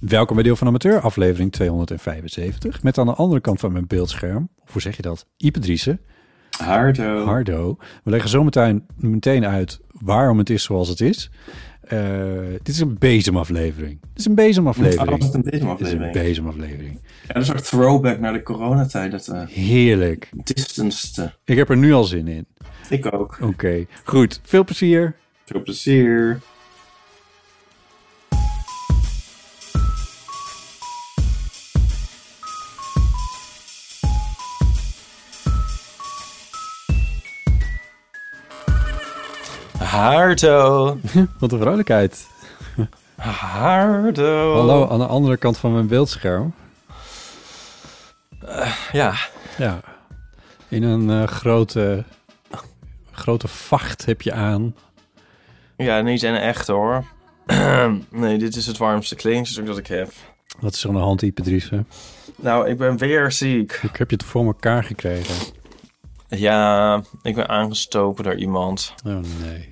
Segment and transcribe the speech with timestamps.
[0.00, 2.82] Welkom bij Deel van Amateur, aflevering 275.
[2.82, 5.26] Met aan de andere kant van mijn beeldscherm, of hoe zeg je dat?
[5.36, 6.00] Ipe Driessen.
[6.58, 7.24] Hardo.
[7.24, 7.76] Hardo.
[8.04, 11.30] We leggen zo meteen, meteen uit waarom het is zoals het is.
[11.92, 12.00] Uh,
[12.52, 14.00] dit is een bezemaflevering.
[14.00, 15.08] Dit is een bezemaflevering.
[15.08, 16.12] Oh, Dit is een bezemaflevering?
[16.12, 16.98] bezemaflevering.
[17.26, 19.10] Ja, dat is een soort throwback naar de coronatijd.
[19.10, 20.30] Dat uh, Heerlijk.
[20.44, 21.38] distanced.
[21.44, 22.46] Ik heb er nu al zin in.
[22.88, 23.38] Ik ook.
[23.42, 24.40] Oké, goed.
[24.42, 25.16] Veel plezier.
[25.44, 26.40] Veel plezier.
[40.00, 40.98] Hardo.
[41.40, 42.26] Wat een vrolijkheid.
[43.16, 44.54] Hardo.
[44.54, 46.54] Hallo, aan de andere kant van mijn beeldscherm.
[48.92, 49.14] Ja.
[49.58, 49.80] Ja.
[50.68, 52.04] In een eh, grote,
[53.10, 54.74] grote vacht heb je aan.
[55.76, 57.04] Ja, niet en echt hoor.
[58.10, 60.12] nee, dit is het warmste kledingstuk dat ik heb.
[60.60, 61.22] Wat is er aan de hand?
[62.36, 63.80] Nou, ik ben weer ziek.
[63.82, 65.34] Ik heb je het voor elkaar gekregen.
[66.28, 68.94] Ja, ik ben aangestoken door iemand.
[69.06, 69.69] Oh nee.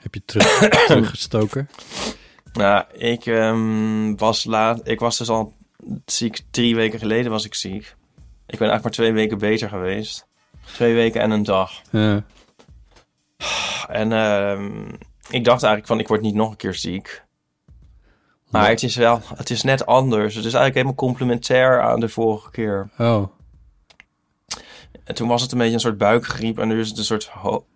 [0.00, 1.68] Heb je terug, teruggestoken?
[2.52, 4.88] Nou, ik ehm, was laat.
[4.88, 5.54] Ik was dus al
[6.06, 6.40] ziek.
[6.50, 7.82] Drie weken geleden was ik ziek.
[8.46, 10.26] Ik ben eigenlijk maar twee weken beter geweest.
[10.74, 11.72] Twee weken en een dag.
[11.90, 12.24] Ja.
[13.88, 14.88] En ehm,
[15.30, 17.22] ik dacht eigenlijk van, ik word niet nog een keer ziek.
[18.50, 20.34] Maar het is wel, het is net anders.
[20.34, 22.90] Het is eigenlijk helemaal complementair aan de vorige keer.
[22.98, 23.26] Oh.
[25.04, 27.26] En toen was het een beetje een soort buikgriep en nu is het een soort
[27.26, 27.66] ho-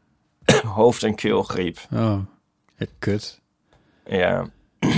[0.77, 1.79] hoofd- en keelgriep.
[1.93, 2.19] Oh.
[2.77, 3.41] Ja, kut.
[4.07, 4.47] Ja.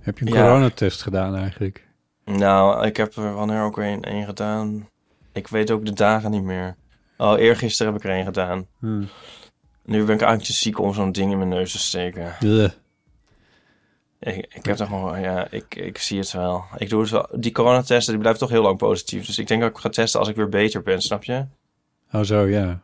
[0.00, 0.40] Heb je een Ja.
[0.42, 1.88] coronatest gedaan eigenlijk?
[2.24, 4.88] Nou, ik heb er wanneer ook weer een, een gedaan.
[5.32, 6.76] Ik weet ook de dagen niet meer.
[7.16, 8.66] Oh, eergisteren heb ik er een gedaan.
[8.78, 9.04] Hm.
[9.84, 12.34] Nu ben ik eigenlijk te ziek om zo'n ding in mijn neus te steken.
[14.20, 16.64] Ik, ik heb toch gewoon, ja, ik, ik zie het wel.
[16.76, 17.28] Ik doe het wel.
[17.38, 19.26] Die coronatesten, die blijven toch heel lang positief.
[19.26, 21.46] Dus ik denk dat ik ga testen als ik weer beter ben, snap je?
[22.12, 22.80] Oh zo, ja.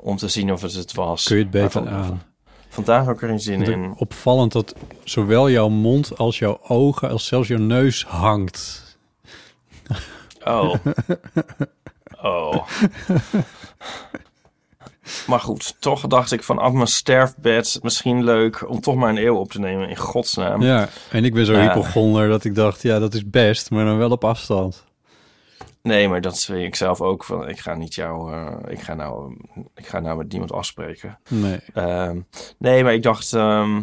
[0.00, 1.24] Om te zien of het het was.
[1.24, 2.22] Kun je het beter van- aan?
[2.68, 3.94] Vandaag ik er geen zin in.
[3.96, 8.86] Opvallend dat zowel jouw mond als jouw ogen als zelfs jouw neus hangt.
[10.44, 10.74] Oh.
[12.22, 12.66] Oh.
[15.26, 19.36] Maar goed, toch dacht ik vanaf mijn sterfbed misschien leuk om toch maar een eeuw
[19.36, 20.62] op te nemen in godsnaam.
[20.62, 21.60] Ja, en ik ben zo Ja.
[21.68, 24.84] hypochonder dat ik dacht, ja, dat is best, maar dan wel op afstand.
[25.82, 27.24] Nee, maar dat weet ik zelf ook.
[27.24, 29.36] Van, ik ga niet jou, eh, ik ga nou,
[29.74, 31.18] ik ga nou met niemand afspreken.
[31.28, 31.60] Nee.
[31.74, 32.20] Ehm,
[32.58, 33.80] nee, maar ik dacht, ehm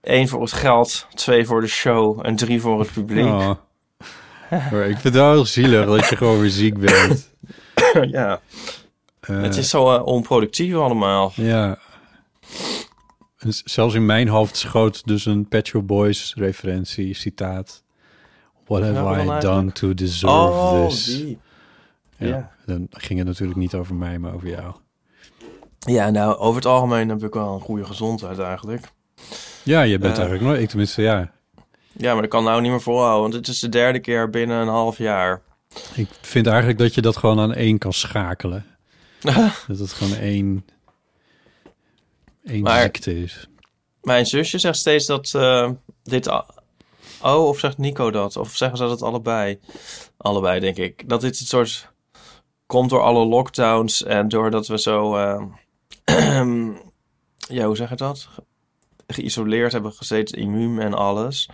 [0.00, 3.24] één voor het geld, twee voor de show en drie voor het publiek.
[3.24, 3.50] Oh.
[4.50, 7.34] Maar ik vind het wel heel zielig dat je gewoon weer ziek bent.
[8.10, 8.40] ja,
[9.20, 11.32] Eh, het is zo eh, onproductief allemaal.
[11.34, 11.78] Ja.
[13.64, 17.83] Zelfs in mijn hoofd schoot dus een Pet Shop Boys referentie, citaat.
[18.66, 19.40] What have I eigenlijk?
[19.40, 21.04] done to deserve Oh, this?
[21.04, 21.38] die.
[22.18, 22.50] Ja.
[22.66, 24.74] Dan ging het natuurlijk niet over mij, maar over jou.
[25.78, 28.86] Ja, nou, over het algemeen heb ik wel een goede gezondheid eigenlijk.
[29.62, 30.18] Ja, je bent Eh.
[30.18, 30.60] eigenlijk nooit...
[30.62, 31.32] Ik tenminste, ja.
[31.92, 34.60] Ja, maar ik kan nou niet meer volhouden, want het is de derde keer binnen
[34.60, 35.42] een half jaar.
[35.94, 38.64] Ik vind eigenlijk dat je dat gewoon aan één kan schakelen.
[39.66, 40.64] dat het gewoon één...
[42.44, 43.48] één Maar- ziekte is.
[44.02, 45.70] Mijn zusje zegt steeds dat eh,
[46.02, 46.28] dit...
[47.26, 48.36] Oh, of zegt Nico dat?
[48.36, 49.60] Of zeggen ze dat allebei?
[50.16, 51.08] Allebei, denk ik.
[51.08, 51.92] Dat dit een soort...
[52.66, 55.16] Komt door alle lockdowns en doordat we zo...
[55.16, 55.42] eh,
[57.58, 58.28] ja, hoe zeg je dat?
[58.30, 58.44] Ge-
[59.06, 61.48] Geïsoleerd hebben gezeten, immuun en alles.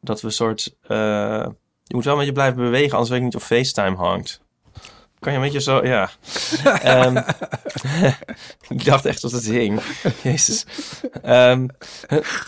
[0.00, 0.76] Dat we een soort...
[0.82, 1.46] eh,
[1.84, 4.41] je moet wel een beetje blijven bewegen, anders weet ik niet of FaceTime hangt.
[5.22, 5.84] Kan je een beetje zo...
[5.86, 6.10] Ja.
[6.82, 7.16] Ehm,
[8.68, 9.80] ik dacht echt dat het hing.
[10.22, 10.66] Jezus.
[11.22, 11.66] Ehm,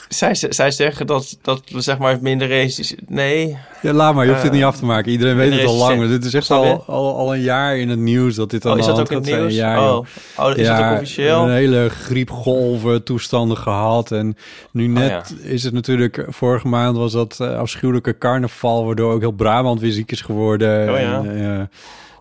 [0.09, 2.95] zij, zij zeggen dat, dat we zeg maar minder races...
[3.07, 3.57] Nee.
[3.83, 4.25] Ja, laat maar.
[4.25, 5.13] Je hoeft dit Eh, niet af te maken.
[5.13, 6.09] Iedereen weet het al lang.
[6.09, 8.79] dit is echt al, al, al een jaar in het nieuws dat dit aan Oh,
[8.79, 9.41] is dat ook in het zijn.
[9.41, 9.55] nieuws?
[9.55, 10.07] Ja, oh.
[10.37, 11.43] oh, is dat ook officieel?
[11.45, 14.11] Een hele griepgolven toestanden gehad.
[14.13, 14.37] En
[14.71, 15.49] nu net Oh, ja.
[15.51, 16.25] is het natuurlijk...
[16.29, 18.87] Vorige maand was dat eh, afschuwelijke carnaval...
[18.87, 20.93] waardoor ook heel Brabant weer ziek is geworden.
[20.93, 21.19] Oh, ja.
[21.19, 21.69] En, eh, ja.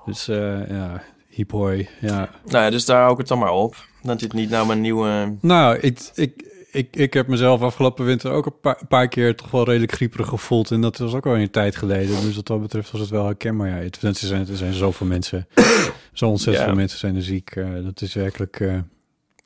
[0.05, 1.89] Dus eh, ja, hiep hoi.
[2.01, 2.29] Ja.
[2.45, 3.75] Nou ja, dus daar hou ik het dan maar op.
[4.01, 5.35] Dat dit niet nou mijn nieuwe...
[5.41, 9.35] Nou, ik, ik, ik, ik heb mezelf afgelopen winter ook een paar, een paar keer
[9.35, 10.71] toch wel redelijk grieperig gevoeld.
[10.71, 12.21] En dat was ook al een tijd geleden.
[12.21, 13.67] Dus wat dat betreft was het wel herkenbaar.
[13.67, 15.47] Ja, het, er, zijn, er zijn zoveel mensen,
[16.13, 16.71] zo ontzettend Ja.
[16.71, 17.49] veel mensen zijn er ziek.
[17.49, 18.73] eh, dat is werkelijk, eh,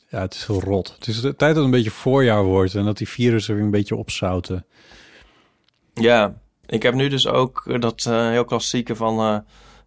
[0.10, 0.94] ja, het is heel rot.
[1.00, 3.64] Het is de tijd dat het een beetje voorjaar wordt en dat die virussen weer
[3.64, 4.66] een beetje opzouten.
[5.94, 6.34] Ja,
[6.66, 9.44] ik heb nu dus ook dat heel klassieke van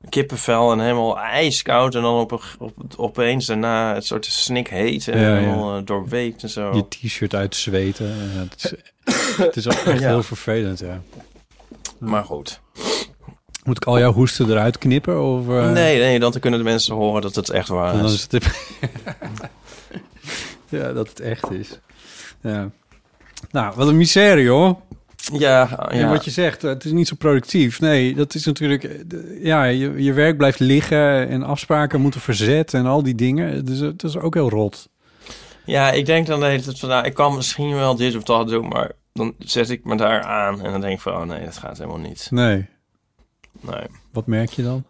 [0.09, 1.95] kippenvel en helemaal ijskoud.
[1.95, 6.43] En dan op, een- op, opeens daarna het soort snikheet en Ja, helemaal eh, doorweekt
[6.43, 6.75] en zo.
[6.77, 8.07] Je t-shirt uitzweten.
[8.07, 8.75] en het is
[9.47, 11.01] het is ook echt heel vervelend, ja.
[11.99, 12.61] Maar goed.
[13.65, 15.23] Moet ik al jouw hoesten eruit knippen?
[15.23, 18.13] Of, eh, nee, nee, dan kunnen de mensen horen dat het echt waar is.
[18.15, 18.45] is het...
[20.69, 21.79] ja, dat het echt is.
[22.43, 22.71] Ja.
[23.51, 24.81] Nou, wat een misère, joh.
[25.33, 27.81] Ja, En wat je zegt, het is niet zo productief.
[27.81, 28.85] Nee, dat is natuurlijk...
[28.85, 33.65] eh, Ja, je, je werk blijft liggen en afspraken moeten verzet en al die dingen.
[33.65, 34.89] Dus het is ook heel rot.
[35.65, 38.23] ja, ik denk dan de hele tijd van, nou, ik kan misschien wel dit of
[38.23, 41.23] dat doen, maar dan zet ik me daar aan en dan denk ik van, oh
[41.23, 42.27] nee, dat gaat helemaal niet.
[42.31, 42.67] Nee.
[43.61, 43.83] Nee.
[44.13, 44.85] Wat merk je dan?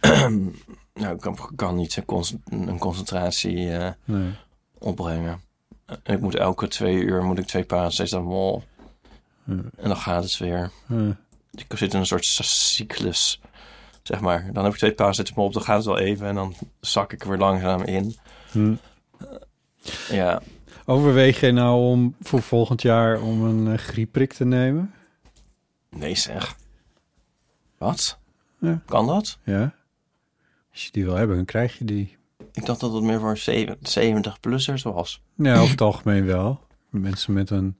[0.94, 4.30] Nou, ik kan, kan niet een, concent- een concentratie eh, Nee.
[4.78, 5.40] opbrengen.
[5.86, 8.62] En ik moet elke twee uur moet ik twee paracetamol.
[9.46, 10.70] En dan gaat het weer.
[10.86, 11.12] Hm.
[11.50, 13.40] Ik zit in een soort cyclus,
[14.02, 14.50] zeg maar.
[14.52, 17.22] Dan heb ik twee paracetamol op, dan gaat het wel even en dan zak ik
[17.22, 18.16] er weer langzaam in.
[18.50, 18.74] Hm.
[20.10, 20.42] Ja,
[20.84, 24.94] Overweeg je nou om voor volgend jaar om een eh, griepprik te nemen?
[25.90, 26.56] nee zeg.
[27.78, 28.18] Wat?
[28.58, 28.82] Ja.
[28.86, 29.38] Kan dat?
[29.44, 29.74] Ja.
[30.72, 32.16] Als je die wil hebben, dan krijg je die.
[32.52, 35.22] Ik dacht dat het meer voor 70-plussers was.
[35.36, 36.60] Ja, over het algemeen wel.
[36.90, 37.76] Mensen met een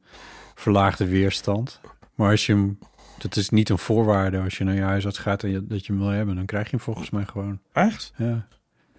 [0.55, 1.81] verlaagde weerstand.
[2.15, 2.79] Maar als je hem...
[3.19, 5.93] Dat is niet een voorwaarde als je naar je huisarts gaat en je, dat je
[5.93, 6.37] hem wil hebben.
[6.37, 7.61] Dan krijg je hem volgens mij gewoon.
[7.73, 8.13] Echt?
[8.17, 8.47] Ja.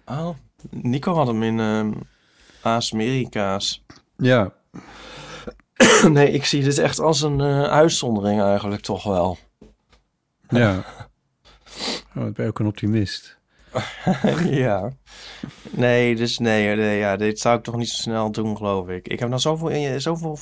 [0.06, 0.28] Oh,
[0.70, 1.92] Nico had hem in ehm
[2.62, 3.84] Amerika's.
[4.16, 4.52] Ja.
[6.08, 9.38] nee, ik zie dit echt als een eh, uitzondering eigenlijk toch wel.
[10.48, 10.84] Ja.
[12.16, 13.38] Oh, ik ben ook een optimist.
[14.44, 14.92] ja.
[15.70, 19.08] Nee, dus nee, nee, ja, dit zou ik toch niet zo snel doen, geloof ik.
[19.08, 20.38] Ik heb nou zoveel, in- zoveel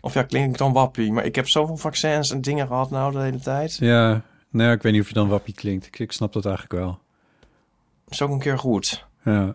[0.00, 3.12] of ja, klink ik dan wappie, maar ik heb zoveel vaccins en dingen gehad nou
[3.12, 3.76] de hele tijd.
[3.76, 4.22] Ja.
[4.50, 5.86] Nou, ik weet niet of je dan wappie klinkt.
[5.86, 6.98] Ik, ik snap dat eigenlijk wel.
[8.08, 9.06] Is ook een keer goed.
[9.24, 9.54] Ja.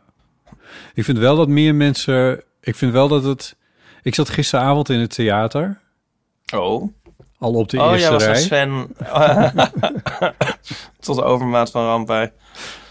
[0.94, 2.44] Ik vind wel dat meer mensen...
[2.62, 3.56] Ik vind wel dat het...
[4.02, 5.80] Ik zat gisteravond in het theater.
[6.54, 6.92] Oh.
[7.40, 8.36] Al op de oh, eerste jij was rij.
[8.36, 8.96] een Sven.
[11.00, 12.34] Tot de overmaat van ramp bij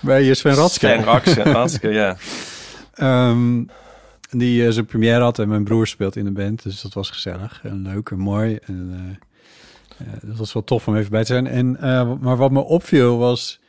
[0.00, 1.20] Bij Sven Ratske.
[1.22, 2.16] Sven Ratske, ja.
[2.94, 3.64] Ehm,
[4.38, 6.62] die eh, zijn première had en mijn broer speelt in de band.
[6.62, 8.58] Dus dat was gezellig en leuk en mooi.
[8.66, 8.90] En,
[9.98, 11.46] eh, eh, dat was wel tof om even bij te zijn.
[11.46, 11.78] En,
[12.20, 13.62] maar wat me opviel was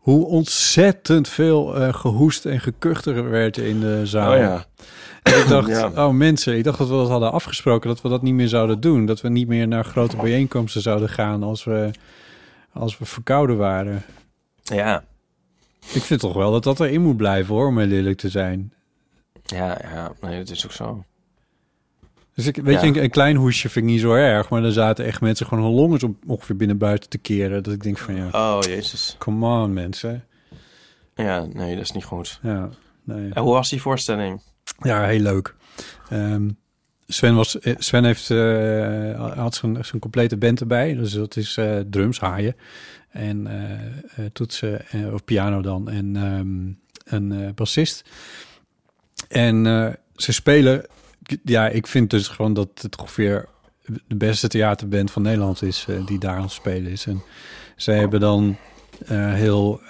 [0.00, 4.32] hoe ontzettend veel eh, gehoest en gekucht er werd in de zaal.
[4.32, 4.64] Oh ja.
[5.22, 6.06] En ik dacht, Ja.
[6.06, 8.80] oh mensen, ik dacht dat we dat hadden afgesproken, dat we dat niet meer zouden
[8.80, 9.06] doen.
[9.06, 11.90] Dat we niet meer naar grote bijeenkomsten zouden gaan als we,
[12.72, 14.02] als we verkouden waren.
[14.62, 15.04] Ja.
[15.92, 18.72] Ik vind toch wel dat dat erin moet blijven hoor, om heel eerlijk te zijn.
[19.50, 21.04] Ja, ja, nee, dat is ook zo.
[22.34, 22.86] Dus ik, weet Ja.
[22.86, 25.46] je, een, een klein hoesje vind ik niet zo erg, maar er zaten echt mensen
[25.46, 27.62] gewoon hun longen zo ongeveer binnen buiten te keren.
[27.62, 29.16] Dat ik denk van ja, Oh, jezus.
[29.18, 30.24] come on mensen.
[31.14, 32.38] Ja, nee, dat is niet goed.
[32.42, 32.68] Ja,
[33.04, 33.30] nee.
[33.32, 34.40] En hoe was die voorstelling?
[34.82, 35.54] ja heel leuk.
[36.08, 36.48] Ehm,
[37.06, 40.94] Sven, was, eh, Sven heeft, eh, had zijn, zijn complete band erbij.
[40.94, 42.56] Dus dat is eh, drums, haaien
[43.10, 43.48] en
[44.32, 48.08] toetsen, of piano dan, en ehm, een bassist.
[49.30, 49.86] En eh,
[50.16, 50.86] ze spelen,
[51.44, 53.48] ja, ik vind dus gewoon dat het ongeveer
[54.06, 57.06] de beste theaterband van Nederland is eh, die daar aan het spelen is.
[57.06, 57.22] En
[57.76, 58.56] zij hebben dan
[59.06, 59.80] eh, heel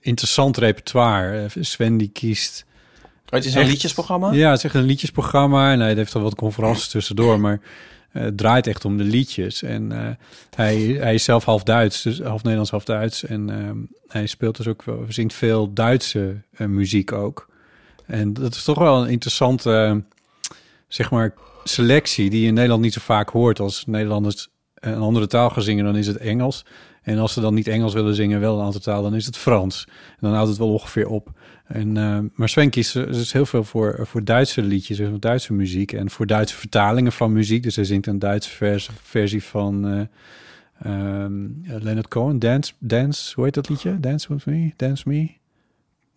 [0.00, 1.48] interessant repertoire.
[1.60, 2.64] Sven die kiest
[3.26, 3.70] Oh, het is een Echt?
[3.70, 4.32] liedjesprogramma?
[4.32, 5.72] ja, het is echt een liedjesprogramma.
[5.72, 7.40] En hij heeft er wat conferenties tussendoor.
[7.40, 7.60] Maar
[8.10, 9.62] het draait echt om de liedjes.
[9.62, 10.16] En
[10.54, 12.02] hij, hij is zelf half Duits.
[12.02, 13.24] Dus half Nederlands, half Duits.
[13.24, 17.48] En ehm, hij speelt dus ook wel, zingt veel Duitse muziek ook.
[18.06, 19.96] En dat is toch wel een interessante, eh,
[20.88, 21.34] zeg maar,
[21.64, 23.60] selectie die je in Nederland niet zo vaak hoort.
[23.60, 26.64] Als Nederlanders een andere taal gaan zingen, dan is het Engels.
[27.02, 29.36] En als ze dan niet Engels willen zingen, wel een andere taal, dan is het
[29.36, 29.84] Frans.
[29.88, 31.30] En dan houdt het wel ongeveer op.
[31.66, 32.92] En, eh, maar Sven kiest
[33.32, 37.62] heel veel voor, voor Duitse liedjes, en Duitse muziek en voor Duitse vertalingen van muziek.
[37.62, 40.08] Dus hij zingt een Duitse vers, versie van
[40.82, 44.00] ehm, Leonard Cohen, Dance, Dance, hoe heet dat liedje?
[44.00, 45.30] Dance with me, Dance me?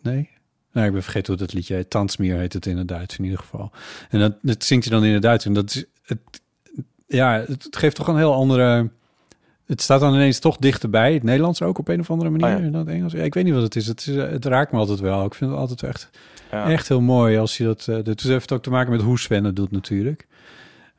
[0.01, 0.29] Nee?
[0.71, 1.89] Nou, ik ben vergeten hoe dat liedje heet.
[1.89, 3.71] Tanzmeer heet het in het Duits in ieder geval.
[4.09, 5.45] En dat, dat zingt hij dan in het Duits.
[5.45, 6.19] En dat is, het,
[7.07, 8.89] ja, het geeft toch een heel andere...
[9.65, 11.13] Het staat dan ineens toch dichterbij.
[11.13, 12.57] Het Nederlands ook op een of andere manier.
[12.57, 12.69] Oh ja.
[12.69, 13.13] dan het Engels.
[13.13, 13.87] Ja, ik weet niet wat het is.
[13.87, 15.25] Het, is, eh, het raakt me altijd wel.
[15.25, 16.09] Ik vind het altijd echt,
[16.51, 16.69] Ja.
[16.69, 17.85] echt heel mooi als je dat...
[17.85, 20.27] Het heeft ook te maken met hoe Sven het doet natuurlijk.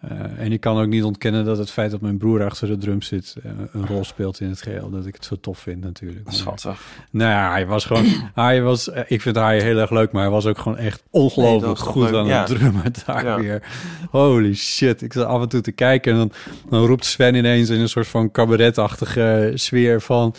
[0.01, 2.77] Eh, en ik kan ook niet ontkennen dat het feit dat mijn broer achter de
[2.79, 3.35] drum zit...
[3.43, 4.91] eh, een rol speelt in het geheel.
[4.91, 6.25] Dat ik het zo tof vind natuurlijk.
[6.25, 6.81] Maar- Schattig.
[7.11, 8.05] nou ja, hij was gewoon...
[8.35, 11.03] hij was, eh, ik vind hij heel erg leuk, maar hij was ook gewoon echt
[11.11, 12.39] ongelooflijk goed leuk, aan ja.
[12.39, 13.39] het drummen daar Ja.
[13.39, 13.63] weer.
[14.11, 15.03] Holy shit.
[15.03, 16.33] Ik zat af en toe te kijken en dan,
[16.69, 20.35] dan roept Sven ineens in een soort van cabaretachtige sfeer van...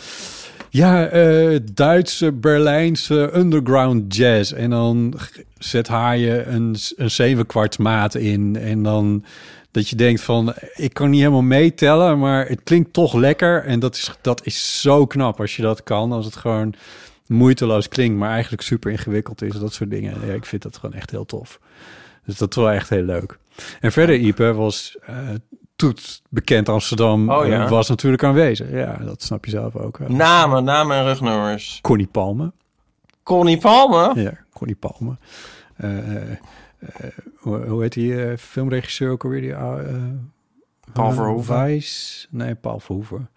[0.72, 4.52] Ja, eh, Duitse, Berlijnse underground jazz.
[4.52, 5.14] En dan
[5.58, 8.56] zet Haaien een, een zevenkwartsmaat in.
[8.56, 9.24] En dan
[9.70, 13.64] dat je denkt van, ik kan niet helemaal meetellen, maar het klinkt toch lekker.
[13.64, 16.12] En dat is, dat is zo knap als je dat kan.
[16.12, 16.74] Als het gewoon
[17.26, 19.54] moeiteloos klinkt, maar eigenlijk super ingewikkeld is.
[19.54, 20.26] Dat soort dingen.
[20.26, 21.60] Ja, ik vind dat gewoon echt heel tof.
[22.24, 23.38] Dus dat was echt heel leuk.
[23.80, 25.16] En verder, Ipe, was uh,
[25.82, 27.30] Toet bekend Amsterdam.
[27.30, 27.64] Oh, ja.
[27.64, 28.70] eh, was natuurlijk aanwezig.
[28.70, 29.98] Ja, dat snap je zelf ook.
[29.98, 30.08] wel.
[30.08, 31.78] Namen, namen en rugnummers.
[31.80, 32.52] Connie Palme.
[33.22, 34.20] Connie Palme?
[34.20, 35.16] Ja, Connie Palme.
[35.76, 36.30] Eh, eh,
[36.78, 39.40] eh, hoe, hoe heet die filmregisseur ook alweer?
[39.40, 39.74] Die, uh,
[40.92, 41.82] Paul Verhoeven?
[42.30, 43.30] Nee, Paul Verhoeven.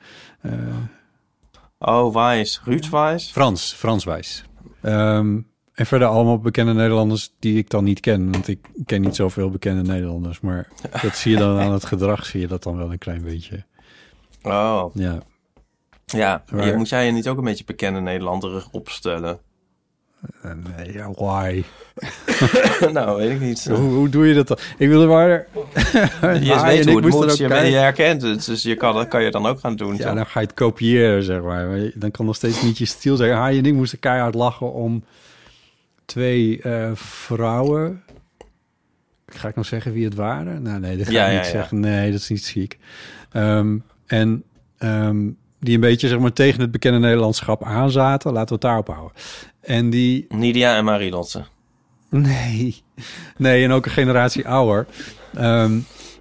[1.79, 2.61] Oh, Wijs.
[2.63, 3.31] Ruud Wijs?
[3.31, 4.43] Frans, Frans Wijs.
[4.81, 5.39] Ehm,
[5.75, 8.31] en verder allemaal bekende Nederlanders die ik dan niet ken.
[8.31, 10.39] Want ik ken niet zoveel bekende Nederlanders.
[10.39, 10.67] Maar
[11.01, 13.63] dat zie je dan aan het gedrag, zie je dat dan wel een klein beetje.
[14.43, 15.19] Oh, Ja,
[16.05, 16.43] ja.
[16.63, 19.39] Je, moet jij je niet ook een beetje bekende Nederlander opstellen?
[20.41, 21.63] Eh, nee, ja, why?
[22.93, 23.65] nou, weet ik niet.
[23.65, 24.57] Hoe, hoe doe je dat dan?
[24.77, 25.29] Ik wilde maar...
[26.21, 27.37] Je weet hoe ik het er moet.
[27.37, 29.95] Je, je herkent het, dus je kan, dat kan je dan ook gaan doen.
[29.95, 30.15] Ja, toch?
[30.15, 31.77] dan ga je het kopiëren, zeg maar.
[31.77, 33.31] je- dan kan nog steeds niet je stil zijn.
[33.33, 35.03] Haai en ik moesten keihard lachen om
[36.05, 38.03] twee eh, vrouwen.
[39.27, 40.61] Ga ik nog zeggen wie het waren?
[40.61, 41.51] Nou, nee, dat ga Ja, ik niet ja.
[41.51, 41.79] zeggen.
[41.79, 42.77] Nee, dat is niet ziek.
[43.31, 44.43] Ehm, en
[44.77, 48.31] ehm, die een beetje, zeg maar, tegen het bekende Nederlandschap aanzaten.
[48.31, 49.17] Laten we het daarop houden.
[49.61, 51.45] En die Nidia en Marilotte.
[52.09, 52.83] Nee.
[53.37, 54.85] Nee, en ook een generatie ouder.
[55.33, 55.79] Ehm,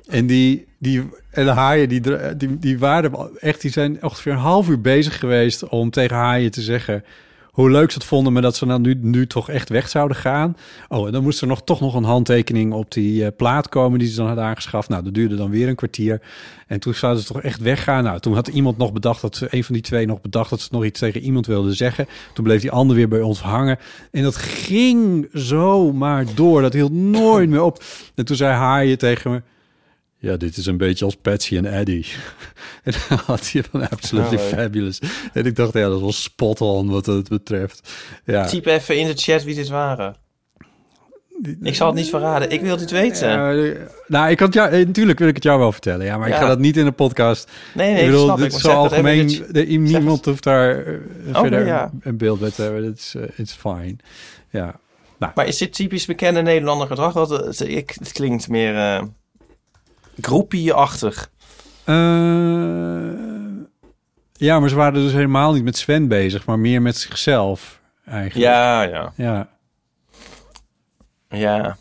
[0.08, 2.00] en die, die, en de haaien, die,
[2.36, 6.50] die, die waren echt, die zijn ongeveer een half uur bezig geweest om tegen haaien
[6.50, 7.04] te zeggen
[7.54, 10.56] hoe leuk ze het vonden, maar dat ze nou nu, toch echt weg zouden gaan.
[10.88, 13.98] Oh, en dan moest er nog, toch nog een handtekening op die eh, plaat komen
[13.98, 14.88] die ze dan hadden aangeschaft.
[14.88, 16.20] Nou, dat duurde dan weer een kwartier.
[16.66, 18.04] En toen zouden ze toch echt weggaan.
[18.04, 20.60] Nou, toen had iemand nog bedacht dat ze, een van die twee nog bedacht dat
[20.60, 22.06] ze nog iets tegen iemand wilde zeggen.
[22.32, 23.78] Toen bleef die ander weer bij ons hangen.
[24.10, 26.62] En dat ging zo maar door.
[26.62, 27.82] Dat hield nooit meer op.
[28.14, 29.42] En toen zei Haaien tegen me...
[30.24, 32.06] Ja, dit is een beetje als Patsy en Eddie.
[32.84, 34.54] en dan had hij van Absolutely Oh, leuk.
[34.54, 34.98] Fabulous.
[35.32, 37.92] En ik dacht, ja, dat was spot on wat het betreft.
[38.24, 38.46] Ja.
[38.46, 40.16] Typ even in de chat wie dit waren.
[41.62, 42.50] Ik zal het niet verraden.
[42.50, 43.28] Ik wil dit weten.
[43.28, 43.76] Ja, eh,
[44.06, 46.06] nou, ik kan het jou, eh, natuurlijk wil ik het jou wel vertellen.
[46.06, 47.50] Ja, maar ik ga dat niet in de podcast.
[47.74, 48.60] nee, nee, ik bedoel, snap dit ik.
[48.60, 49.44] zo algemeen.
[49.50, 50.94] de niemand hoeft daar eh,
[51.32, 51.90] verder ja.
[52.00, 52.84] een beeld bij te hebben.
[52.84, 53.96] It's, uh, it's fine.
[54.50, 54.80] Ja.
[55.34, 57.14] Maar is dit typisch bekende Nederlander gedrag?
[57.14, 59.02] Het, ik, het klinkt meer eh
[60.20, 61.30] groepie-achtig.
[61.84, 61.94] Eh,
[64.32, 68.46] ja, maar ze waren dus helemaal niet met Sven bezig, maar meer met zichzelf eigenlijk.
[68.50, 69.48] Ja, ja, Ja.
[71.28, 71.76] ja.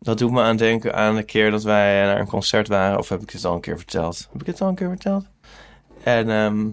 [0.00, 2.98] Dat doet me aan denken aan de keer dat wij naar een concert waren.
[2.98, 4.28] Of heb ik dit al een keer verteld?
[4.32, 5.24] Heb ik het al een keer verteld?
[6.02, 6.66] En ehm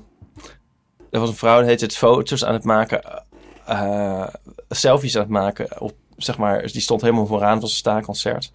[1.12, 3.24] er was een vrouw die het foto's aan het maken.
[3.66, 4.28] eh,
[4.70, 5.82] selfies aan het maken.
[5.82, 7.52] Op, zeg maar, die stond helemaal vooraan.
[7.54, 8.52] Het was een staakconcert.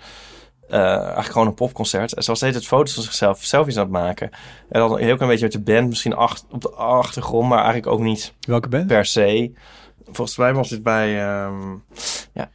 [0.68, 2.12] Eh, eigenlijk gewoon een popconcert.
[2.14, 4.30] En ze was hele tijd foto's van zichzelf, selfies aan het maken.
[4.68, 7.58] En dan een heel klein beetje met de band, misschien ach- op de achtergrond, maar
[7.58, 8.86] eigenlijk ook niet Welke band?
[8.86, 9.52] per se.
[10.04, 11.20] Volgens mij was dit bij.
[11.22, 11.70] ehm,
[12.32, 12.50] ja,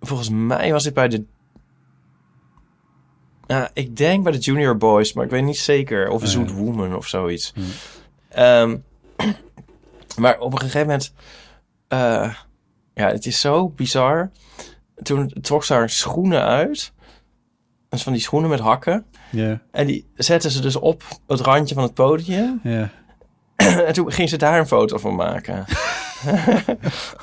[0.00, 1.24] volgens mij was dit bij de.
[3.46, 6.08] Ja, ik denk bij de Junior Boys, maar ik weet niet zeker.
[6.08, 6.26] Of ja.
[6.26, 7.52] Zoet Woman of zoiets.
[7.54, 7.64] Hmm.
[8.28, 8.76] Ehm,
[10.22, 11.12] maar op een gegeven moment.
[11.88, 12.34] eh,
[12.94, 14.30] ja, het is zo bizar.
[15.02, 16.92] Toen trok ze haar schoenen uit.
[17.88, 19.04] Dus van die schoenen met hakken.
[19.70, 22.60] En die zetten ze dus op het randje van het podium.
[23.86, 25.64] En toen ging ze daar een foto van maken.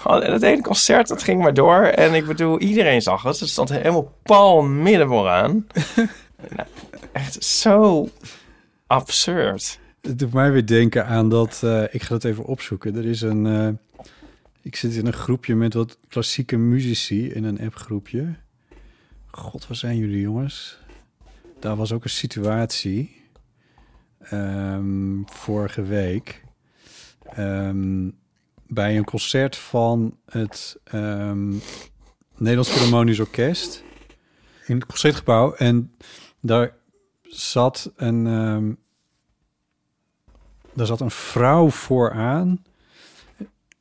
[0.05, 1.81] En het hele concert, dat ging maar door.
[1.83, 3.39] En ik bedoel, iedereen zag het.
[3.39, 5.67] Het stond helemaal pal midden vooraan.
[6.55, 6.67] nou,
[7.11, 8.09] echt zo
[8.87, 9.79] absurd.
[10.01, 11.61] Het doet mij weer denken aan dat...
[11.63, 12.95] eh, ik ga het even opzoeken.
[12.95, 13.45] Er is een...
[13.45, 14.05] eh,
[14.61, 18.35] ik zit in een groepje met wat klassieke muzici in een appgroepje.
[19.37, 20.77] God, waar zijn jullie jongens?
[21.59, 23.23] Daar was ook een situatie.
[24.19, 26.43] ehm, vorige week.
[27.23, 28.09] ehm,
[28.67, 31.53] bij een concert van het ehm,
[32.37, 33.83] Nederlands Philharmonisch Orkest.
[34.65, 35.53] In het concertgebouw.
[35.53, 35.95] En
[36.39, 36.75] daar
[37.21, 38.77] zat een...
[40.73, 42.63] daar zat een vrouw vooraan.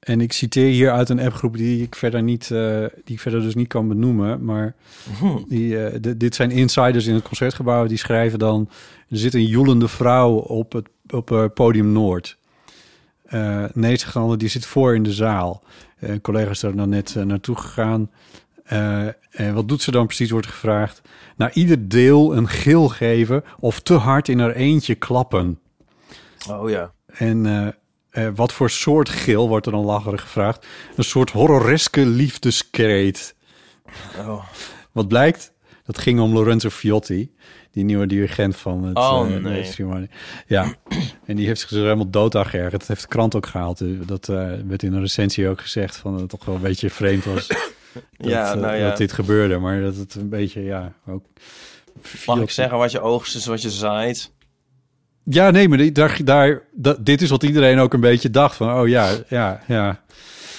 [0.04, 3.40] En ik citeer hier uit een appgroep die ik verder niet, eh, die ik verder
[3.40, 4.44] dus niet kan benoemen.
[4.44, 4.74] Maar
[5.18, 5.36] Hm.
[5.48, 7.86] die, eh, di- dit zijn insiders in het concertgebouw.
[7.86, 8.68] Die schrijven dan:
[9.08, 12.36] er zit een joelende vrouw op het op eh, podium Noord.
[13.24, 15.62] Eh nee, een die zit voor in de zaal.
[15.98, 18.10] Eh collega's daar dan net naartoe gegaan.
[19.30, 21.02] En wat doet ze dan precies, wordt gevraagd.
[21.36, 25.58] Na ieder deel een gil geven of te hard in haar eentje klappen.
[26.50, 26.92] Oh ja.
[27.06, 27.46] En
[28.14, 30.66] eh, wat voor soort gil wordt er dan lacherig gevraagd?
[30.96, 33.34] Een soort horroreske liefdeskreet.
[34.18, 34.44] Oh.
[34.92, 35.52] Wat blijkt?
[35.84, 37.34] Dat ging om Lorenzo Fiotti,
[37.70, 40.08] die nieuwe dirigent van het Oh, eh, nee.
[40.46, 40.74] Ja,
[41.26, 42.80] en die heeft zich dus helemaal dood aan geërgerd.
[42.80, 43.80] Dat heeft de krant ook gehaald.
[43.80, 44.26] Eh, Dat
[44.66, 47.46] werd in een recensie ook gezegd van dat het toch wel een beetje vreemd was
[47.46, 47.56] dat,
[48.16, 48.88] ja, nou ja.
[48.88, 49.58] dat dit gebeurde.
[49.58, 51.24] Maar dat het een beetje, ja, ook...
[52.26, 54.32] Mag ik zeggen wat je oogst is wat je zaait?
[55.24, 58.80] Ja, nee, maar daar, daar, dat, dit is wat iedereen ook een beetje dacht van,
[58.80, 60.00] oh ja, ja, ja.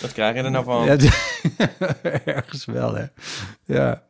[0.01, 0.85] Wat krijg je er nou van?
[0.85, 0.95] Ja,
[2.25, 3.05] ergens wel, hè.
[3.65, 4.03] Ja.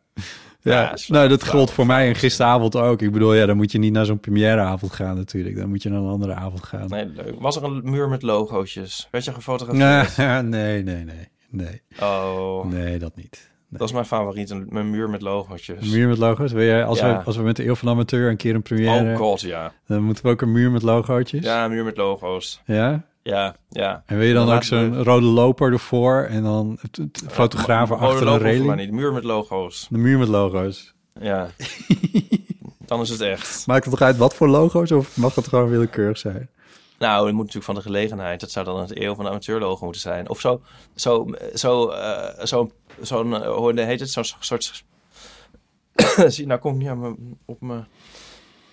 [0.62, 3.02] Ja, nou, dat gold voor mij en gisteravond ook.
[3.02, 5.58] Ik bedoel, ja, dan moet je niet naar zo'n premièreavond gaan natuurlijk.
[5.58, 6.88] Dan moet je naar een andere avond gaan.
[6.88, 7.36] Nee, leuk.
[7.40, 9.08] Was er een muur met logootjes?
[9.12, 10.18] Werd je gefotografeerd?
[10.18, 11.30] Nee, nee, nee, nee.
[11.50, 13.52] Nee, Oh, nee dat niet.
[13.78, 14.50] Dat is mijn favoriet.
[14.50, 15.82] Een, mijn muur met logootjes.
[15.86, 16.52] Een muur met logo's?
[16.52, 17.18] Wil jij, als, Ja.
[17.18, 19.12] we, als we met de Eeuw van de Amateur een keer een première...
[19.12, 19.72] Oh god, ja.
[19.88, 21.44] dan moeten we ook een muur met logootjes?
[21.44, 22.62] Ja, een muur met logo's.
[22.66, 23.04] Ja?
[23.24, 24.04] Ja, ja.
[24.06, 26.78] En wil je dan Dan ook we- zo'n rode loper ervoor en dan
[27.28, 28.76] fotografen Rode achter mij reling?
[28.76, 28.92] niet.
[28.92, 29.88] Muur met logo's.
[29.90, 30.94] De muur met logo's.
[31.22, 31.48] Ja.
[32.86, 33.64] Dan is het echt.
[33.68, 36.50] Maakt het toch uit wat voor logo's of mag het gewoon willekeurig zijn?
[37.00, 38.40] Nou, het moet natuurlijk van de gelegenheid.
[38.40, 40.30] Dat zou dan het eeuw van de amateur logo moeten zijn.
[40.30, 40.62] Of zo,
[40.96, 42.72] zo, zo, eh, zo,
[43.02, 44.10] zo'n, eh, hoe heet het?
[44.10, 44.84] Zo'n soort...
[46.34, 47.88] Zie, nou kom ik niet aan mijn, op mijn...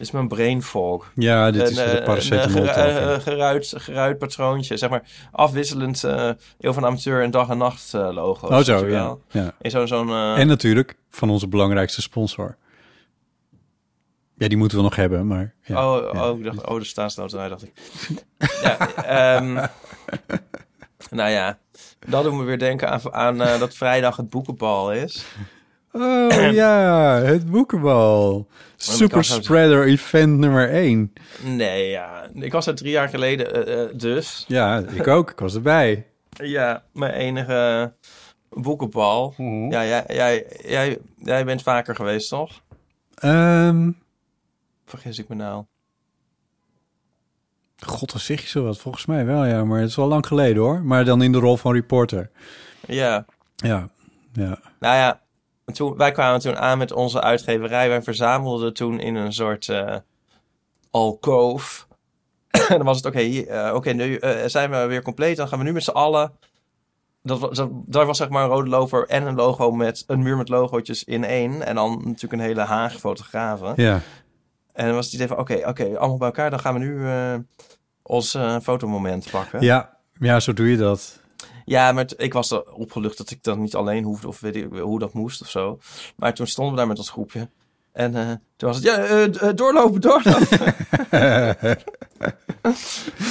[0.03, 1.13] Dit is mijn brain fog.
[1.15, 2.63] Ja, dit is een, de eh, paracetamol.
[2.63, 4.77] een, eh, eh, geruit, geruit patroontje.
[4.77, 5.03] Zeg maar
[5.33, 8.51] afwisselend eh eeuw van amateur en dag en nacht eh, logo's.
[8.51, 9.17] oh zo, ja.
[9.31, 9.55] ja.
[9.61, 9.87] In zo'n...
[9.87, 12.57] zo'n eh, En natuurlijk van onze belangrijkste sponsor.
[14.37, 15.55] Ja, die moeten we nog hebben, maar...
[15.63, 16.31] Ja, oh, ja.
[16.31, 17.73] oh, ik dacht, oh, de staatsloterij, dacht ik.
[18.63, 19.67] ja, ehm,
[21.11, 21.59] nou ja,
[22.07, 25.25] dat doet me weer denken aan, aan eh, dat vrijdag het boekenbal is.
[25.93, 28.49] Oh ja, het boekenbal.
[28.77, 31.13] Super Spreader event nummer 1.
[31.43, 34.45] Nee, ja, ik was er drie jaar geleden eh, eh, dus.
[34.49, 35.31] Ja, ik ook.
[35.31, 36.07] Ik was erbij.
[36.31, 37.93] Ja, mijn enige
[38.49, 39.35] boekenbal.
[39.69, 42.61] Ja, jij, jij, jij, jij bent vaker geweest, toch?
[43.15, 43.91] Ehm,
[44.85, 45.65] Vergis ik me nou.
[47.87, 48.79] God, wat zeg je zo wat?
[48.79, 49.65] Volgens mij wel, ja.
[49.65, 50.83] Maar het is wel lang geleden, hoor.
[50.83, 52.31] Maar dan in de rol van reporter.
[52.87, 53.25] Ja,
[53.57, 53.89] Ja,
[54.33, 54.59] ja.
[54.81, 55.21] nou ja,
[55.73, 57.89] toen, wij kwamen toen aan met onze uitgeverij.
[57.89, 59.69] Wij verzamelden toen in een soort
[60.91, 61.87] alkoof.
[62.69, 65.37] en dan was het, oké, eh, oké, nu eh, zijn we weer compleet.
[65.37, 66.33] Dan gaan we nu met z'n allen...
[67.23, 70.23] Dat, was- dat, daar was zeg maar een rode lover en een logo met een
[70.23, 71.67] muur met logootjes in één.
[71.67, 73.73] En dan natuurlijk een hele haag fotografen.
[73.77, 74.01] Ja,
[74.73, 76.51] En dan was het idee van, oké, oké, allemaal bij elkaar.
[76.51, 77.35] Dan gaan we nu eh,
[78.03, 79.61] ons eh, fotomoment pakken.
[79.61, 79.97] ja.
[80.21, 81.21] ja, zo doe je dat.
[81.65, 84.67] Ja, maar ik was er opgelucht dat ik dat niet alleen hoefde of weet ik
[84.73, 85.79] hoe dat moest of zo.
[86.17, 87.49] Maar toen stonden we daar met ons groepje.
[87.93, 88.27] En eh,
[88.57, 90.47] toen was het, ja, eh, eh, doorlopen, doorlopen.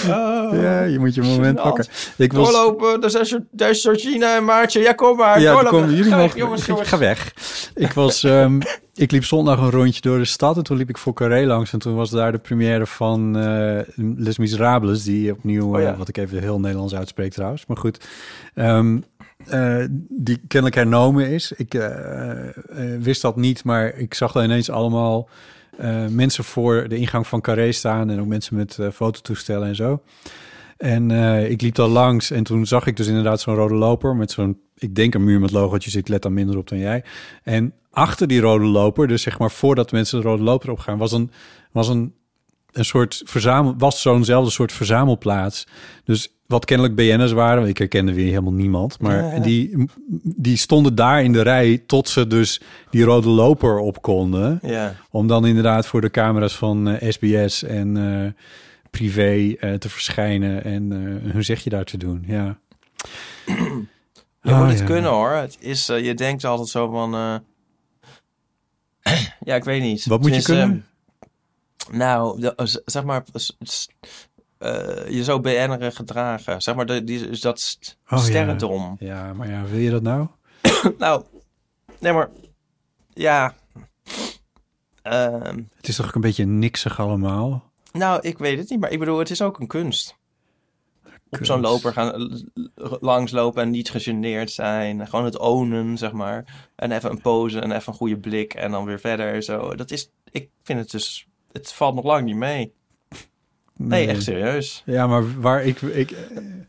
[0.08, 1.86] Oh, Ja, je moet je moment pakken.
[2.18, 4.80] Ik was, Doorlopen, daar is, daar is Georgina en Maartje.
[4.80, 5.90] Ja, kom maar, Ja, doorlopen.
[5.96, 6.88] jullie Ga weg, jongens, jongens.
[6.90, 7.34] ga weg.
[7.76, 8.60] Ik, was, ehm,
[8.94, 11.74] ik liep zondag een rondje door de stad en toen liep ik voor Carré langs.
[11.74, 13.38] En toen was daar de première van
[14.18, 15.96] Les Miserables, die opnieuw, Oh ja.
[15.96, 18.06] wat ik even heel Nederlands uitspreek trouwens, maar goed.
[18.56, 19.00] Ehm,
[19.48, 21.52] eh, die kennelijk hernomen is.
[21.52, 22.54] Ik eh, eh,
[23.00, 25.30] wist dat niet, maar ik zag daar ineens allemaal
[26.10, 30.02] mensen voor de ingang van Carré staan en ook mensen met fototoestellen en zo.
[30.78, 31.12] En
[31.50, 34.60] ik liep daar langs en toen zag ik dus inderdaad zo'n rode loper met zo'n,
[34.76, 37.04] ik denk een muur met logootjes, ik let daar minder op dan jij.
[37.44, 41.12] En achter die rode loper, dus zeg maar voordat mensen de rode loper opgaan, was
[41.12, 41.32] een,
[41.72, 42.14] was een,
[42.72, 45.68] een soort verzamel, was zo'nzelfde soort verzamelplaats.
[46.04, 49.40] Dus wat kennelijk BN'ers waren, want ik herkende weer helemaal niemand, maar Ja, ja.
[49.40, 49.86] Die,
[50.24, 54.60] die stonden daar in de rij tot ze dus die rode loper op konden.
[54.62, 58.44] Ja, Om dan inderdaad voor de camera's van eh, SBS en eh,
[58.90, 60.92] privé eh, te verschijnen en
[61.26, 62.24] eh, hoe zeg je daar te doen.
[62.28, 62.60] Ja.
[63.46, 63.86] je
[64.42, 64.86] Ah, moet het ja.
[64.86, 65.30] kunnen hoor.
[65.32, 67.14] Het is, eh, je denkt altijd zo van...
[67.14, 67.36] eh,
[69.50, 70.06] ja, ik weet niet.
[70.06, 70.86] Wat moet je kunnen?
[71.92, 73.24] Nou, de- z- zeg maar,
[74.62, 76.62] eh, je zo BN'eren gedragen.
[76.62, 78.24] Zeg maar, de, die, is dat st Oh, ja.
[78.24, 78.96] sterrendom.
[79.00, 80.28] Ja, maar ja, wil je dat nou?
[80.98, 81.24] Nou,
[82.00, 82.30] nee maar,
[83.14, 83.56] ja.
[85.02, 87.72] Ehm, Het is toch ook een beetje niksig allemaal.
[87.92, 90.20] nou, ik weet het niet, maar ik bedoel, het is ook een kunst.
[91.30, 92.42] Op zo'n loper gaan
[93.00, 95.08] langslopen en niet gegeneerd zijn.
[95.08, 96.70] Gewoon het ownen, zeg maar.
[96.76, 99.44] En even een pose en even een goede blik en dan weer verder.
[99.44, 99.76] Zo.
[99.76, 102.74] Dat is, ik vind het dus, het valt nog lang niet mee.
[103.88, 104.84] Nee, echt serieus.
[104.86, 105.82] Ja, maar waar ik...
[105.82, 106.16] ik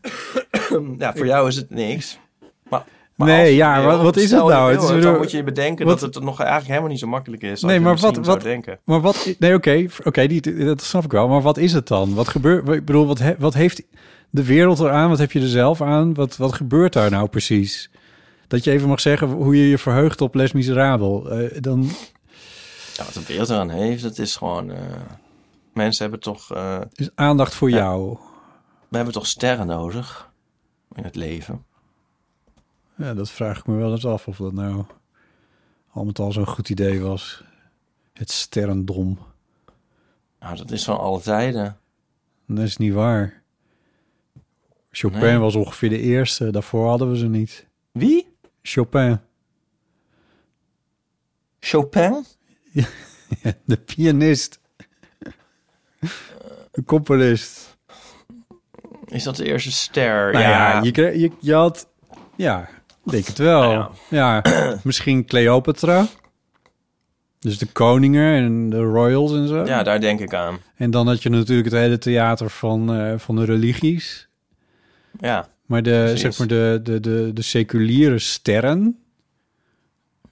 [0.97, 2.19] Ja, voor jou is het niks.
[2.69, 2.83] Maar,
[3.15, 4.71] maar Nee, als ja, wat- wat is het nou?
[4.71, 7.61] Het dan moet je bedenken wat- dat het nog eigenlijk helemaal niet zo makkelijk is.
[7.61, 8.79] Nee, maar wat- wat- denken.
[8.83, 9.35] maar wat...
[9.39, 11.27] Nee, oké, oké, die dat snap ik wel.
[11.27, 12.13] Maar wat is het dan?
[12.13, 12.67] Wat gebeurt...
[12.69, 13.83] Ik bedoel, wat, he- wat heeft
[14.29, 15.09] de wereld eraan?
[15.09, 16.13] Wat heb je er zelf aan?
[16.13, 17.89] Wat, wat gebeurt daar nou precies?
[18.47, 21.29] Dat je even mag zeggen hoe je je verheugt op Les Miserabel.
[21.31, 21.89] Eh, dan...
[22.93, 24.71] Ja, wat de wereld eraan heeft, dat is gewoon...
[24.71, 24.77] eh,
[25.73, 26.51] mensen hebben toch...
[26.53, 27.75] eh, Is aandacht voor Ja.
[27.77, 28.17] jou.
[28.87, 30.31] we hebben toch sterren nodig
[30.95, 31.65] in het leven.
[32.97, 34.85] Ja, dat vraag ik me wel eens af of dat nou
[35.91, 37.43] al met al zo'n goed idee was.
[38.13, 39.19] Het sterrendom.
[40.39, 41.77] Nou, dat is van alle tijden.
[42.47, 43.41] Dat is niet waar.
[44.91, 45.37] Chopin Nee.
[45.37, 46.51] was ongeveer de eerste.
[46.51, 47.67] Daarvoor hadden we ze niet.
[47.91, 48.35] Wie?
[48.61, 49.19] Chopin,
[51.59, 52.25] Chopin?
[53.65, 54.59] de pianist.
[56.71, 57.77] De componist.
[59.07, 60.31] Is dat de eerste ster?
[60.31, 61.87] Nou ja, je, kreeg- je, je had...
[62.35, 62.69] Ja,
[63.05, 63.71] ik denk het wel.
[63.73, 64.41] Nou ja.
[64.83, 66.07] misschien Cleopatra.
[67.39, 69.65] Dus de koningen en de royals en zo.
[69.65, 70.57] Ja, daar denk ik aan.
[70.75, 74.27] En dan had je natuurlijk het hele theater van, eh, van de religies.
[75.19, 76.19] Ja, Maar de, Precies.
[76.21, 78.97] zeg maar de, de, de, de seculiere sterren...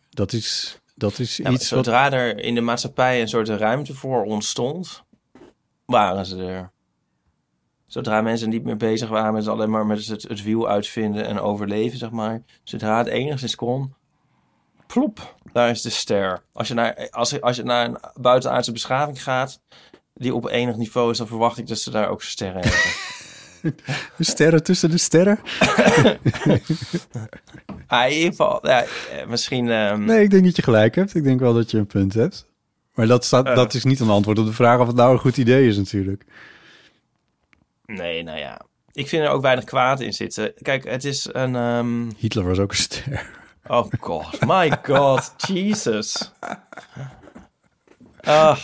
[0.10, 1.86] Dat is, dat is ja iets wat...
[1.86, 5.03] zodra er in de maatschappij een soort ruimte voor ontstond,
[5.91, 6.71] waren ze er.
[7.86, 11.39] Zodra mensen niet meer bezig waren met alleen maar met het, het wiel uitvinden en
[11.39, 12.41] overleven, zeg maar.
[12.63, 13.93] Zodra het enigszins kon,
[14.88, 16.43] plop, daar is de ster.
[16.54, 19.62] Als je naar, als, als je naar een buitenaardse beschaving gaat,
[20.13, 22.80] die op enig niveau is, dan verwacht ik dat ze daar ook sterren hebben.
[24.17, 25.39] De sterren tussen de sterren?
[27.88, 29.69] ah, in ieder geval, ja, eh, misschien...
[29.69, 31.15] ehm, Nee, ik denk dat je gelijk hebt.
[31.15, 32.49] Ik denk wel dat je een punt hebt.
[32.93, 33.56] Maar dat, staat, Eh.
[33.56, 35.77] dat is niet een antwoord op de vraag of het nou een goed idee is
[35.77, 36.23] natuurlijk.
[37.86, 38.62] Nee, nou ja.
[38.93, 40.54] Ik vind er ook weinig kwaad in zitten.
[40.62, 41.56] Kijk, het is een...
[41.56, 43.30] ehm, Hitler was ook een ster.
[43.67, 46.32] Oh god, my god, Jesus.
[48.23, 48.58] Ah,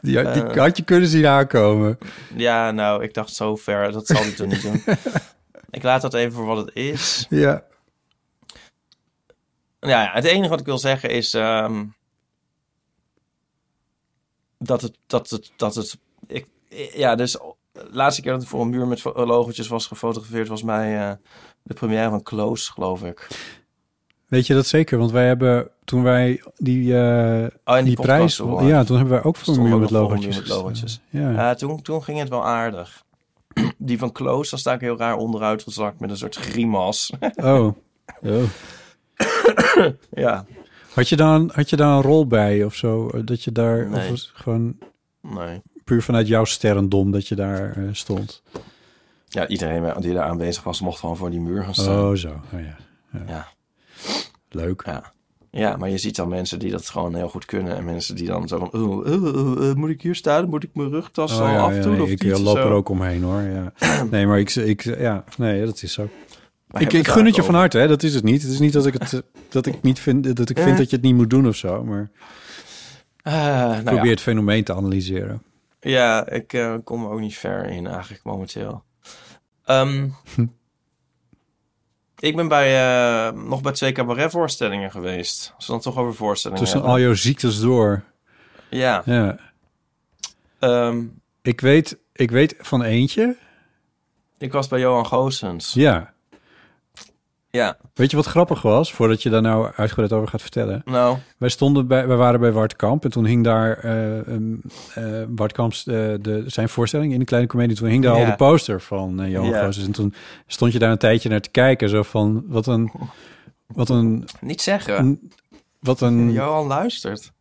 [0.00, 0.56] Die, Eh.
[0.56, 1.98] had je kunnen zien aankomen.
[2.36, 3.92] ja, nou, ik dacht zo ver.
[3.92, 4.82] Dat zal hij toch niet doen.
[5.70, 7.26] Ik laat dat even voor wat het is.
[7.28, 7.62] Ja.
[9.80, 11.34] Ja, ja, het enige wat ik wil zeggen is...
[11.34, 11.84] ehm,
[14.62, 14.98] dat het...
[15.06, 16.46] Dat het, dat het ik,
[16.94, 17.32] ja, dus
[17.72, 20.48] de laatste keer dat ik voor een muur met logotjes was gefotografeerd...
[20.48, 21.12] was bij eh,
[21.62, 23.28] de première van Close, geloof ik.
[24.26, 24.98] Weet je dat zeker?
[24.98, 28.68] Want wij hebben toen wij die, eh, Oh, die, podcast prijs...
[28.68, 30.62] Ja, toen hebben wij ook voor een muur met logotjes.
[30.62, 31.00] met.
[31.10, 31.54] Ja.
[31.54, 33.04] Toen, toen ging het wel aardig.
[33.78, 37.12] Die van Close, daar sta ik heel raar onderuit gezakt met een soort grimas.
[37.34, 37.74] Oh.
[38.22, 38.42] oh.
[40.24, 40.46] ja,
[40.94, 43.08] Had, je dan, had je daar een rol bij of zo?
[43.08, 43.84] Eh, Dat je daar...
[43.84, 44.12] Of Nee.
[44.32, 44.76] gewoon
[45.20, 45.62] nee.
[45.84, 48.42] puur vanuit jouw sterrendom dat je daar eh, stond?
[49.28, 52.04] Ja, iedereen die daar aanwezig was, mocht gewoon voor die muur gaan staan.
[52.10, 52.28] Oh, zo.
[52.28, 52.76] Oh, ja.
[53.26, 53.46] Ja.
[54.48, 54.82] Leuk.
[54.86, 55.12] Ja.
[55.50, 57.76] ja, maar je ziet dan mensen die dat gewoon heel goed kunnen.
[57.76, 60.48] En mensen die dan zo van, oh, oh, oh, eh, moet ik hier staan?
[60.48, 62.62] Moet ik mijn rugtas al Oh, ja, ja, nee, of ik iets loop zo?
[62.66, 63.40] er ook omheen hoor.
[63.40, 63.72] Ja.
[64.10, 66.08] Nee, maar ik, ik, ja, nee, dat is zo.
[66.78, 67.88] Ik, gun het je van harte, hè?
[67.88, 68.42] dat is het niet.
[68.42, 70.76] Het is niet dat ik, het, eh, dat ik, niet vind, dat ik vind Eh.
[70.76, 72.10] dat je het niet moet doen of zo, maar
[73.22, 74.10] Ah, nou probeer ja.
[74.10, 75.42] het fenomeen te analyseren.
[75.80, 78.82] Ja, ik eh, kom er ook niet ver in eigenlijk momenteel.
[79.64, 80.08] Ehm,
[82.18, 82.80] ik ben bij,
[83.28, 85.52] eh, nog bij twee cabaretvoorstellingen geweest.
[85.56, 86.96] Als we dan toch over voorstellingen Tussen hebben.
[86.98, 88.02] al jouw ziektes door.
[88.70, 89.38] Ja, Ja.
[90.58, 91.02] ehm,
[91.42, 93.36] Ik, weet, ik weet van eentje.
[94.38, 95.72] ik was bij Johan Goossens.
[95.72, 96.12] Ja.
[97.56, 100.82] Ja, Weet je wat grappig was, voordat je daar nou uitgebreid over gaat vertellen?
[100.84, 104.62] nou, Wij, stonden bij, wij waren bij Wart Kamp en toen hing daar eh um,
[104.94, 107.76] de, zijn voorstelling in de kleine comedie.
[107.76, 109.70] Toen hing daar al de poster van Johan Ja.
[109.70, 110.14] En toen
[110.46, 111.88] stond je daar een tijdje naar te kijken.
[111.88, 112.92] Zo van, wat een...
[113.66, 114.98] Wat een, niet zeggen.
[114.98, 115.32] een
[115.80, 116.32] wat een...
[116.32, 117.32] Johan luistert.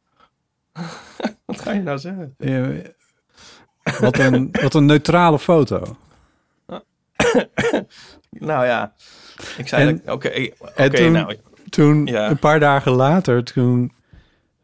[1.46, 2.36] Wat ga je nou zeggen?
[4.00, 5.96] wat, een wat een neutrale foto.
[8.30, 8.94] Nou ja,
[9.58, 10.02] ik zei.
[10.06, 10.28] Oké,
[10.76, 11.36] en toen- nou...
[11.70, 12.30] Toen, Ja.
[12.30, 13.92] een paar dagen later, toen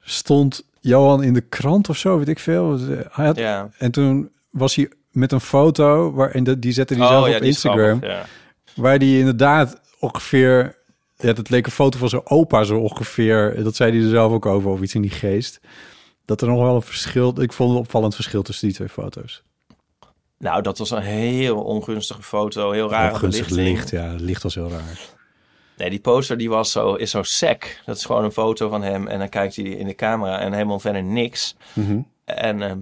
[0.02, 2.80] stond Johan in de krant of zo, weet ik veel.
[3.12, 3.70] Hij had, Ja.
[3.78, 7.28] En toen was hij met een foto, waar, en de, die zette hij Oh, zelf
[7.28, 8.26] ja, op Instagram, grappig, ja.
[8.82, 10.78] waar die inderdaad ongeveer,
[11.16, 14.32] ja, dat leek een foto van zijn opa zo ongeveer, dat zei hij er zelf
[14.32, 15.60] ook over, of iets in die geest.
[16.26, 19.44] Dat er nog wel een verschil, ik vond een opvallend verschil tussen die twee foto's.
[20.38, 22.71] Nou, dat was een heel ongunstige foto.
[22.71, 23.78] Heel rare Heel gunstig belichting.
[23.78, 25.00] licht, ja, het licht was heel raar.
[25.78, 27.82] Nee, die poster die was zo, is zo sec.
[27.86, 30.54] Dat is gewoon een foto van hem en dan kijkt hij in de camera en
[30.54, 31.56] helemaal verder niks.
[31.73, 32.00] Mhm.
[32.26, 32.80] En ehm,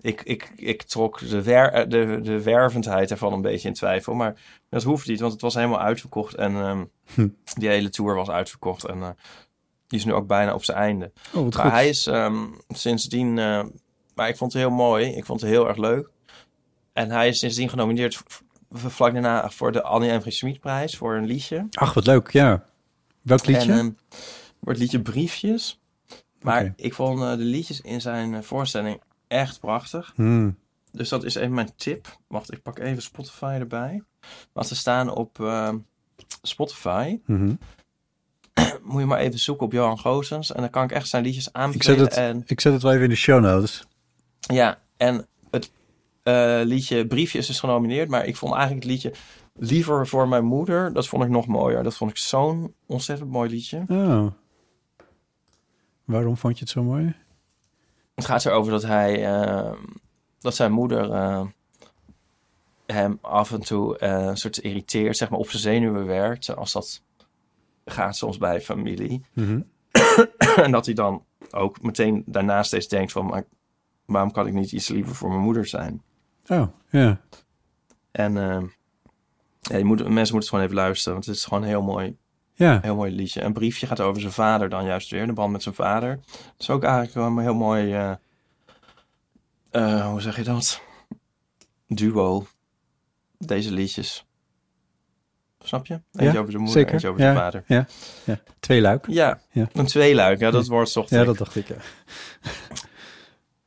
[0.00, 4.14] ik, ik, ik trok de, wer, eh, de, de wervendheid ervan een beetje in twijfel.
[4.14, 4.34] Maar
[4.70, 6.34] dat hoeft niet, want het was helemaal uitverkocht.
[6.34, 7.28] En ehm, Hm.
[7.58, 8.84] die hele tour was uitverkocht.
[8.84, 9.08] En eh,
[9.86, 11.12] die is nu ook bijna op zijn einde.
[11.34, 11.72] Oh, Maar goed.
[11.72, 12.36] hij is ehm,
[12.68, 13.38] sindsdien...
[13.38, 13.64] eh,
[14.14, 15.06] maar ik vond het heel mooi.
[15.06, 16.08] Ik vond het heel erg leuk.
[16.98, 18.22] En hij is sindsdien genomineerd
[18.70, 20.20] vlak daarna voor de Annie M.
[20.20, 20.32] G.
[20.32, 21.66] Schmid-prijs voor een liedje.
[21.70, 22.64] Ach, wat leuk, ja.
[23.22, 23.72] Welk liedje?
[23.72, 23.90] En ehm,
[24.60, 25.80] voor het liedje Briefjes.
[26.40, 30.12] Maar ik vond eh, de liedjes in zijn eh, voorstelling echt prachtig.
[30.14, 30.56] Hmm.
[30.92, 32.18] Dus dat is even mijn tip.
[32.26, 34.02] Wacht, ik pak even Spotify erbij.
[34.52, 35.74] Want ze staan op eh,
[36.42, 37.18] Spotify.
[37.26, 37.54] Mhm.
[38.82, 40.52] Moet je maar even zoeken op Johan Goossens.
[40.52, 41.98] En dan kan ik echt zijn liedjes Ik, aanbevelen.
[41.98, 43.86] zet het, En, ik zet het wel even in de show notes.
[44.40, 45.26] ja, en
[46.28, 48.08] eh, liedje Briefje is dus genomineerd.
[48.08, 49.12] Maar ik vond eigenlijk het liedje
[49.60, 50.92] Liever voor mijn moeder.
[50.92, 51.82] Dat vond ik nog mooier.
[51.82, 53.84] Dat vond ik zo'n ontzettend mooi liedje.
[53.88, 54.26] Oh.
[56.04, 57.14] Waarom vond je het zo mooi?
[58.14, 59.72] Het gaat erover dat hij, eh,
[60.38, 61.46] dat zijn moeder eh,
[62.86, 66.56] hem af en toe eh, een soort irriteert, zeg maar op zijn zenuwen werkt.
[66.56, 67.02] Als dat
[67.84, 69.24] gaat soms bij familie.
[69.32, 69.60] Mhm.
[70.64, 73.44] en dat hij dan ook meteen daarna steeds denkt van, maar
[74.04, 76.02] waarom kan ik niet iets liever voor mijn moeder zijn?
[76.48, 77.20] Oh, ja.
[78.10, 78.62] En eh,
[79.60, 81.82] ja, je moet, mensen moeten het gewoon even luisteren, want het is gewoon een heel
[81.82, 82.16] mooi,
[82.54, 82.78] Ja.
[82.82, 83.42] heel mooi liedje.
[83.42, 86.10] Een briefje gaat over zijn vader dan juist weer, de band met zijn vader.
[86.10, 88.12] Het is ook eigenlijk wel een heel mooi, eh,
[89.70, 90.80] eh, hoe zeg je dat?
[91.86, 92.46] Duo.
[93.38, 94.26] Deze liedjes.
[95.60, 95.94] Snap je?
[96.12, 96.92] Eentje Ja, over zijn moeder, zeker.
[96.92, 97.26] eentje over Ja.
[97.32, 97.64] zijn vader.
[97.66, 97.86] Ja.
[98.24, 98.38] ja.
[98.60, 99.06] Twee luik.
[99.08, 99.40] Ja,
[99.72, 100.38] een tweeluik.
[100.40, 101.26] Ja, dat wordt zocht Ja, ik.
[101.26, 101.76] dat dacht ik, ja.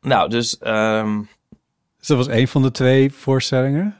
[0.02, 0.58] Nou, dus...
[0.58, 1.22] ehm,
[2.02, 3.96] Dus dat was één van de twee voorstellingen.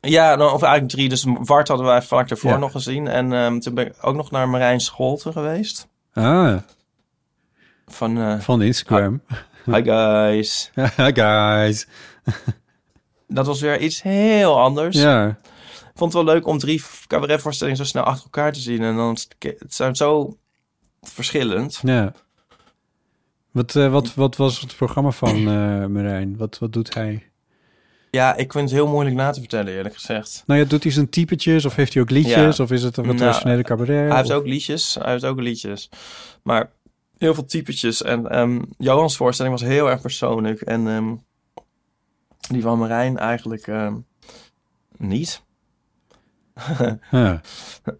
[0.00, 1.08] Ja, nou, of eigenlijk drie.
[1.08, 2.56] Dus Wart hadden wij vaak daarvoor Ja.
[2.56, 3.08] nog gezien.
[3.08, 5.88] En ehm, toen ben ik ook nog naar Marijn Scholte geweest.
[6.12, 6.56] Ah,
[7.86, 9.22] Van, eh, van Instagram.
[9.64, 10.70] hi guys.
[10.74, 11.86] Hi guys.
[13.28, 14.96] Dat was weer iets heel anders.
[14.96, 15.26] Ja.
[15.28, 18.82] Ik vond het wel leuk om drie cabaretvoorstellingen zo snel achter elkaar te zien.
[18.82, 20.36] En dan het zijn zo
[21.02, 21.80] verschillend.
[21.82, 22.12] Ja.
[23.50, 26.36] Wat, eh, wat, wat was het programma van eh Marijn?
[26.36, 27.27] Wat, wat doet hij?
[28.10, 30.42] Ja, ik vind het heel moeilijk na te vertellen, eerlijk gezegd.
[30.46, 32.56] Nou ja, doet hij zijn typetjes of heeft hij ook liedjes?
[32.56, 32.64] Ja.
[32.64, 34.08] Of is het een wat Nou, traditionele cabaret?
[34.08, 34.94] Hij heeft Of- ook liedjes.
[35.00, 35.88] Hij heeft ook liedjes.
[36.42, 36.70] Maar
[37.18, 38.02] heel veel typetjes.
[38.02, 40.60] En ehm Johans voorstelling was heel erg persoonlijk.
[40.60, 41.14] En ehm,
[42.52, 43.94] die van Marijn eigenlijk ehm,
[44.96, 45.42] niet.
[47.10, 47.40] Ja.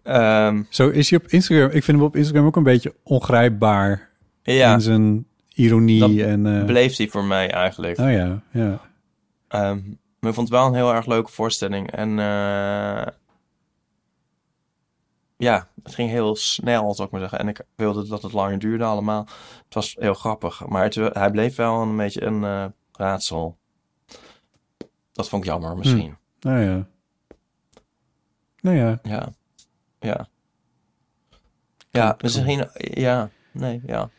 [0.03, 1.65] Ehm, Zo is hij op Instagram.
[1.65, 4.09] Ik vind hem op Instagram ook een beetje ongrijpbaar.
[4.43, 6.45] ja, In zijn ironie Dat en...
[6.59, 7.97] eh, bleef hij voor mij eigenlijk.
[7.99, 8.81] Oh ja, ja.
[9.49, 9.81] Ehm,
[10.19, 11.91] maar ik vond het wel een heel erg leuke voorstelling.
[11.91, 13.07] En eh,
[15.37, 17.39] ja, het ging heel snel, zou ik maar zeggen.
[17.39, 19.27] En ik wilde dat het langer duurde allemaal.
[19.65, 20.67] Het was heel grappig.
[20.67, 23.57] Maar het, hij bleef wel een beetje een eh, raadsel.
[25.11, 26.17] Dat vond ik jammer misschien.
[26.39, 26.87] Nou ja.
[28.61, 28.99] Nou ja.
[29.03, 29.29] Ja.
[29.99, 30.27] Ja.
[31.91, 32.69] Ja, misschien...
[32.73, 33.29] Ja.
[33.51, 34.09] Nee, ja.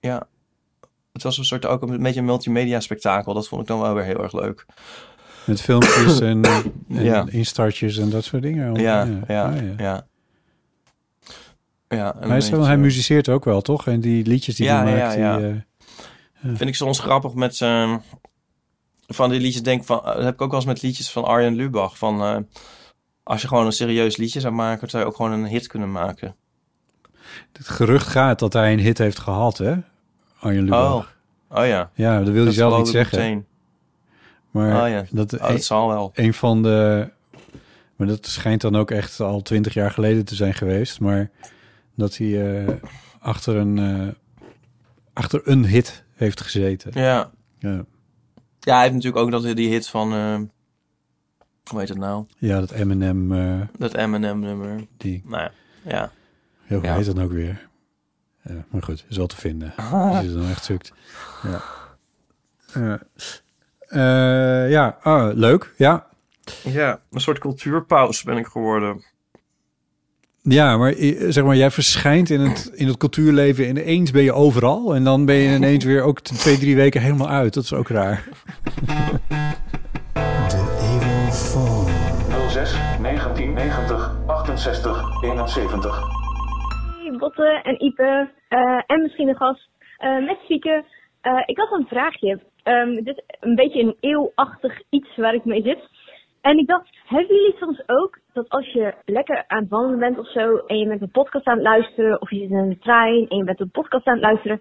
[0.00, 0.26] Ja.
[1.18, 3.34] Het was een soort ook een beetje een multimedia spektakel.
[3.34, 4.66] Dat vond ik dan wel weer heel erg leuk.
[5.46, 7.24] Met filmpjes en, en Ja.
[7.30, 8.74] instartjes en dat soort dingen.
[8.74, 9.74] Ja, ja, Ah, ja.
[9.78, 10.06] ja.
[11.88, 12.14] ja.
[12.20, 13.86] en Hij, is wel, hij muziceert ook wel, toch?
[13.86, 15.36] En die liedjes die Ja, hij ja, maakt, ja.
[15.36, 15.46] die...
[15.46, 15.60] eh,
[16.56, 18.02] Vind ik soms grappig met zijn...
[19.06, 20.00] Van die liedjes denk van...
[20.04, 21.98] Dat heb ik ook wel eens met liedjes van Arjen Lubach.
[21.98, 22.22] Van...
[22.22, 22.36] eh,
[23.22, 24.90] als je gewoon een serieus liedje zou maken...
[24.90, 26.36] zou je ook gewoon een hit kunnen maken.
[27.52, 29.74] het gerucht gaat dat hij een hit heeft gehad, hè?
[30.40, 31.16] Arjen Lubach.
[31.50, 31.58] Oh.
[31.60, 31.90] Oh ja.
[31.94, 33.18] Ja, dat wil hij dat zelf niet zeggen.
[33.18, 33.46] meteen.
[34.50, 35.04] Maar Oh ja.
[35.10, 36.10] dat, Oh, dat zal wel.
[36.14, 37.08] een van de...
[37.96, 41.00] Maar dat schijnt dan ook echt al twintig jaar geleden te zijn geweest.
[41.00, 41.30] Maar
[41.94, 42.74] dat hij eh,
[43.20, 44.08] achter, een, eh,
[45.12, 46.90] achter een hit heeft gezeten.
[46.94, 47.30] Ja.
[47.58, 47.84] Ja,
[48.60, 50.12] Ja, hij heeft natuurlijk ook dat, die hit van...
[50.12, 50.38] eh,
[51.70, 52.24] hoe heet het nou?
[52.38, 53.28] ja dat Eminem,
[53.78, 54.86] Dat Eminem nummer.
[54.96, 55.22] die...
[55.26, 56.10] Nou ja.
[56.68, 56.78] Ja.
[56.78, 57.67] Hoe heet dat nou ook weer?
[58.70, 59.74] Maar goed, is wel te vinden.
[59.92, 60.92] Als je het dan echt zoekt.
[61.42, 61.60] Ja.
[62.72, 62.94] Eh,
[63.88, 65.74] eh, ja, ah, leuk.
[65.76, 66.06] Ja.
[66.64, 69.04] Ja, een soort cultuurpaus ben ik geworden.
[70.42, 73.68] Ja, maar eh, zeg maar, jij verschijnt in het, in het cultuurleven.
[73.68, 74.94] Ineens ben je overal.
[74.94, 77.54] En dan ben je ineens weer ook twee, drie weken helemaal uit.
[77.54, 78.24] Dat is ook raar.
[82.48, 86.00] 06 1990 68 71.
[86.98, 90.84] Hey, Botte en Ipe eh, en misschien een gast eh, met Fieke.
[91.20, 92.40] Eh, ik had een vraagje.
[92.62, 95.88] Ehm, dit is een beetje een eeuwachtig iets waar ik mee zit.
[96.40, 100.18] En ik dacht, hebben jullie soms ook dat als je lekker aan het wandelen bent
[100.18, 100.56] of zo...
[100.56, 103.36] en je bent een podcast aan het luisteren of je zit in de trein en
[103.36, 104.58] je bent een podcast aan het luisteren...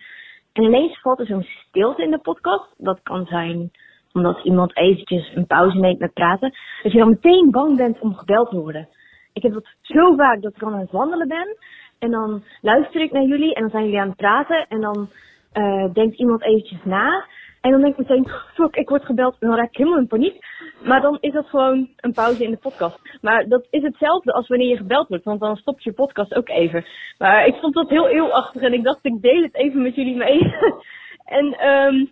[0.53, 2.73] en ineens valt er zo'n stilte in de podcast.
[2.77, 3.71] Dat kan zijn
[4.13, 6.53] omdat iemand eventjes een pauze neemt met praten.
[6.83, 8.89] Dat je dan meteen bang bent om gebeld te worden.
[9.33, 11.57] Ik heb dat zo vaak dat ik dan aan het wandelen ben.
[11.99, 14.65] En dan luister ik naar jullie en dan zijn jullie aan het praten.
[14.69, 15.09] En dan
[15.51, 17.25] eh, denkt iemand eventjes na.
[17.61, 19.35] En dan denk ik meteen, fuck, ik word gebeld.
[19.39, 20.45] En dan raak ik helemaal in paniek.
[20.83, 22.99] Maar dan is dat gewoon een pauze in de podcast.
[23.21, 26.49] Maar dat is hetzelfde als wanneer je gebeld wordt, want dan stopt je podcast ook
[26.49, 26.85] even.
[27.17, 30.15] Maar ik vond dat heel eeuwachtig en ik dacht, ik deel het even met jullie
[30.15, 30.55] mee.
[31.39, 32.05] en ehm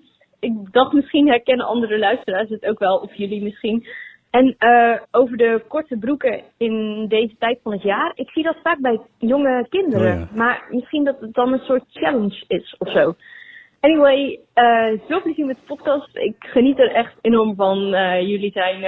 [0.46, 3.88] ik dacht, misschien herkennen andere luisteraars het ook wel, of jullie misschien.
[4.36, 8.12] En eh, over de korte broeken in deze tijd van het jaar.
[8.16, 10.14] Ik zie dat vaak bij jonge kinderen.
[10.14, 10.36] Oh ja.
[10.36, 13.16] Maar misschien dat het dan een soort challenge is of zo.
[13.80, 16.16] Anyway, eh veel plezier met de podcast.
[16.16, 17.94] Ik geniet er echt enorm van.
[17.94, 18.86] Eh, jullie zijn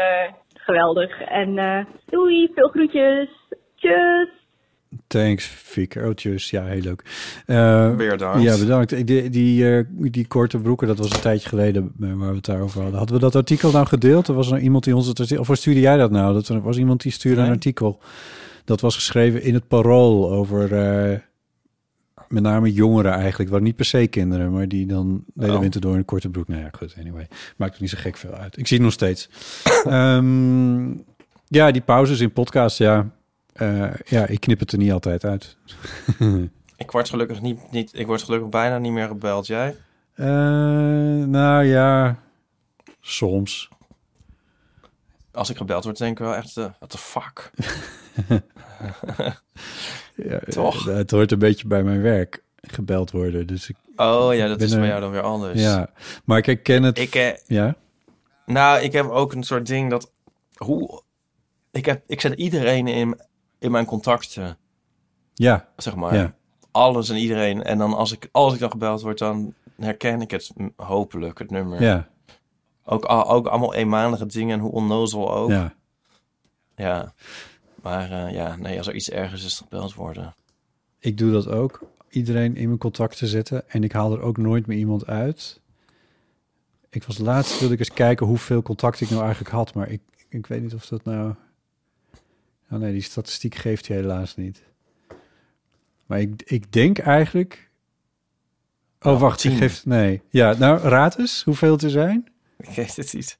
[0.53, 1.21] geweldig.
[1.21, 3.29] En doei, veel groetjes.
[3.75, 4.46] Tjus.
[5.07, 5.99] Thanks, Fieke.
[5.99, 6.49] Oh, tjus.
[6.49, 7.03] Ja, heel leuk.
[7.45, 8.39] Eh.
[8.39, 9.07] Ja, bedankt.
[9.07, 12.45] Die, die, eh, die korte broeken, dat was een tijdje geleden eh, waar we het
[12.45, 12.97] daarover hadden.
[12.97, 14.27] Hadden we dat artikel nou gedeeld?
[14.27, 15.45] Er was er iemand die ons het artikel...
[15.49, 16.33] Of stuurde jij dat nou?
[16.33, 17.99] Dat er was iemand die stuurde een artikel.
[18.65, 20.69] Dat was geschreven in het Parool over...
[22.27, 23.49] met name jongeren eigenlijk.
[23.49, 25.61] Waren niet per se kinderen, maar die dan de hele Oh.
[25.61, 26.47] winter door in een korte broek.
[26.47, 27.27] Nou ja, goed, anyway.
[27.57, 28.57] Maakt er niet zo gek veel uit.
[28.57, 29.29] Ik zie het nog steeds.
[29.85, 30.89] Ehm,
[31.47, 33.09] ja, die pauzes in podcast, ja.
[33.57, 35.57] Eh, ja, ik knip het er niet altijd uit.
[36.77, 39.47] Ik word gelukkig niet, niet, ik word gelukkig bijna niet meer gebeld.
[39.47, 39.75] Jij?
[40.13, 40.25] Eh,
[41.25, 42.19] nou ja,
[43.01, 43.69] soms.
[45.31, 47.51] Als ik gebeld word, denk ik wel echt, eh what the fuck?
[50.15, 50.85] Ja, Toch?
[50.85, 53.47] Het hoort een beetje bij mijn werk gebeld worden.
[53.47, 55.61] Dus ik, Oh ja, dat is bij jou dan weer anders.
[55.61, 55.89] ja,
[56.25, 56.99] maar ik herken het.
[56.99, 57.75] Ik, eh, ja,
[58.45, 60.11] nou, ik heb ook een soort ding dat...
[60.55, 61.01] Hoe...
[61.71, 63.19] Ik, heb, ik zet iedereen in,
[63.59, 64.57] in mijn contacten,
[65.33, 66.15] ja, zeg maar.
[66.15, 66.35] ja.
[66.71, 67.63] Alles en iedereen.
[67.63, 71.51] En dan als ik, als ik dan gebeld word, dan herken ik het hopelijk, het
[71.51, 71.81] nummer.
[71.81, 72.07] ja,
[72.83, 75.49] Ook, al- ook allemaal eenmalige dingen en hoe onnozel ook.
[75.49, 75.73] Ja.
[76.75, 77.13] ja.
[77.81, 80.35] Maar eh, ja, nee, als er iets ergens is gebeld worden.
[80.99, 81.79] Ik doe dat ook.
[82.09, 83.69] Iedereen in mijn contacten zetten.
[83.69, 85.61] En ik haal er ook nooit meer iemand uit.
[86.89, 89.73] Ik was laatst, wilde ik eens kijken hoeveel contact ik nou eigenlijk had.
[89.73, 91.33] Maar ik, ik weet niet of dat nou...
[92.71, 94.63] Oh nee, die statistiek geeft hij helaas niet.
[96.05, 97.69] Maar ik, ik denk eigenlijk...
[99.01, 99.43] Oh, wacht.
[99.43, 99.59] Ik tien.
[99.59, 99.85] geef...
[99.85, 100.21] Nee.
[100.29, 102.27] Ja, nou, raad eens hoeveel er zijn.
[102.59, 103.37] Ik weet het niet.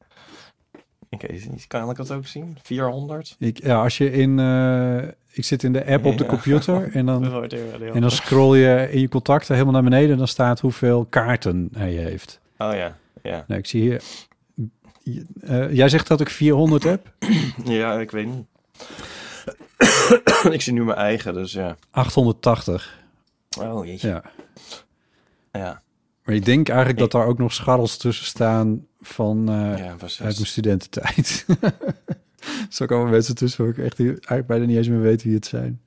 [1.10, 1.68] Ik weet het niet.
[1.68, 2.58] Kan ik dat ook zien?
[2.64, 3.36] 400?
[3.40, 4.40] Ik, ja, als je in...
[4.40, 4.98] eh,
[5.32, 6.30] ik zit in de app op de Ja.
[6.30, 7.24] computer en dan,
[7.94, 11.70] en dan scroll je in je contacten helemaal naar beneden en dan staat hoeveel kaarten
[11.78, 12.40] hij heeft.
[12.58, 13.44] Oh ja, ja.
[13.48, 14.04] Nou, ik zie hier...
[15.42, 17.14] eh, jij zegt dat ik 400 heb?
[17.64, 18.46] Ja, ik weet niet.
[20.56, 21.78] ik zie nu mijn eigen, dus ja.
[21.92, 23.06] 880.
[23.60, 24.08] Oh jeetje.
[24.08, 24.24] Ja.
[25.52, 25.82] Ja,
[26.24, 30.20] Maar ik denk eigenlijk dat daar ook nog scharrels tussen staan van eh, ja, uit
[30.20, 31.46] mijn studententijd.
[32.82, 35.46] Ook allemaal mensen tussen waar ik echt eigenlijk bijna niet eens meer weet wie het
[35.46, 35.82] zijn.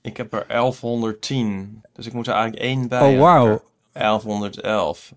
[0.00, 1.82] Ik heb er 1110.
[1.92, 3.14] Dus ik moet er eigenlijk één bij.
[3.14, 3.62] Oh, wauw.
[3.92, 5.12] 1111.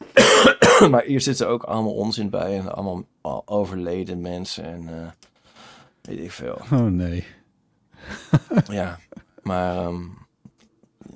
[0.90, 2.58] maar hier zitten ook allemaal onzin bij.
[2.58, 4.64] En allemaal al overleden mensen.
[4.64, 5.08] En eh,
[6.08, 6.58] weet ik veel.
[6.72, 7.24] Oh nee.
[8.80, 8.96] ja,
[9.42, 10.00] maar ehm,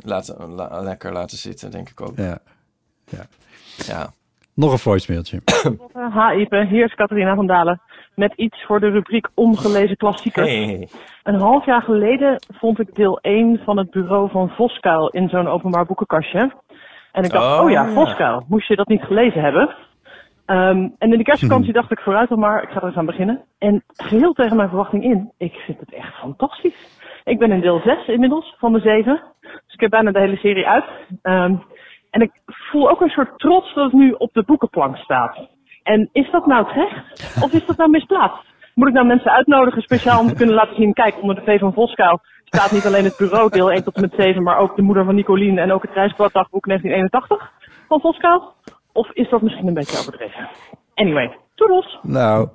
[0.03, 2.17] laten, la- lekker laten zitten, denk ik ook.
[2.17, 2.39] Ja.
[3.87, 4.11] Ja.
[4.55, 5.41] Nog een voicemailtje.
[6.15, 7.81] Ha, Ipe, hier is Catharina van Dalen.
[8.15, 10.43] Met iets voor de rubriek Ongelezen Klassieker.
[10.43, 10.89] Hey.
[11.23, 15.47] Een half jaar geleden vond ik deel 1 van het bureau van Voskuil in zo'n
[15.49, 16.53] openbaar boekenkastje.
[17.13, 17.93] En ik dacht, Oh, oh, ja, ja.
[17.93, 19.75] Voskuil, moest je dat niet gelezen hebben?
[20.49, 23.07] Ehm, en in de kerstvakantie dacht ik vooruit al maar, ik ga er eens aan
[23.07, 23.45] beginnen.
[23.59, 27.01] En geheel tegen mijn verwachting in, ik vind het echt fantastisch.
[27.25, 29.23] Ik ben in deel 6 inmiddels van de 7.
[29.41, 30.85] Dus ik heb bijna de hele serie uit.
[31.23, 31.55] Ehm,
[32.11, 35.49] en ik voel ook een soort trots dat het nu op de boekenplank staat.
[35.83, 37.43] En is dat nou terecht?
[37.45, 38.45] Of is dat nou misplaatst?
[38.75, 40.93] Moet ik nou mensen uitnodigen speciaal om te kunnen laten zien...
[40.93, 44.01] kijk, onder de V van Voskuil staat niet alleen het bureau deel 1 tot en
[44.01, 44.43] met 7...
[44.43, 47.53] maar ook de moeder van Nicolien en ook het reisbladdagboek 1981
[47.89, 48.57] van Voskuil?
[48.99, 50.49] Of is dat misschien een beetje overdreven?
[50.95, 51.99] Anyway, toedels!
[52.03, 52.49] Nou,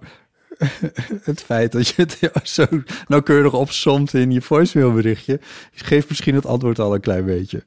[1.29, 2.65] het feit dat je het zo
[3.08, 5.39] nauwkeurig opsomt in je voicemailberichtje...
[5.73, 7.63] geeft misschien het antwoord al een klein beetje.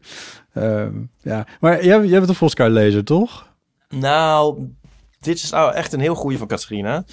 [0.53, 3.55] Ehm, ja, maar jij, jij bent een Voskuil-lezer, toch?
[3.89, 4.69] Nou,
[5.21, 7.05] dit is nou echt een heel goede van Catharina.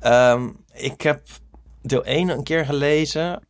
[0.00, 1.22] Ehm, ik heb
[1.82, 3.40] deel 1 een keer gelezen.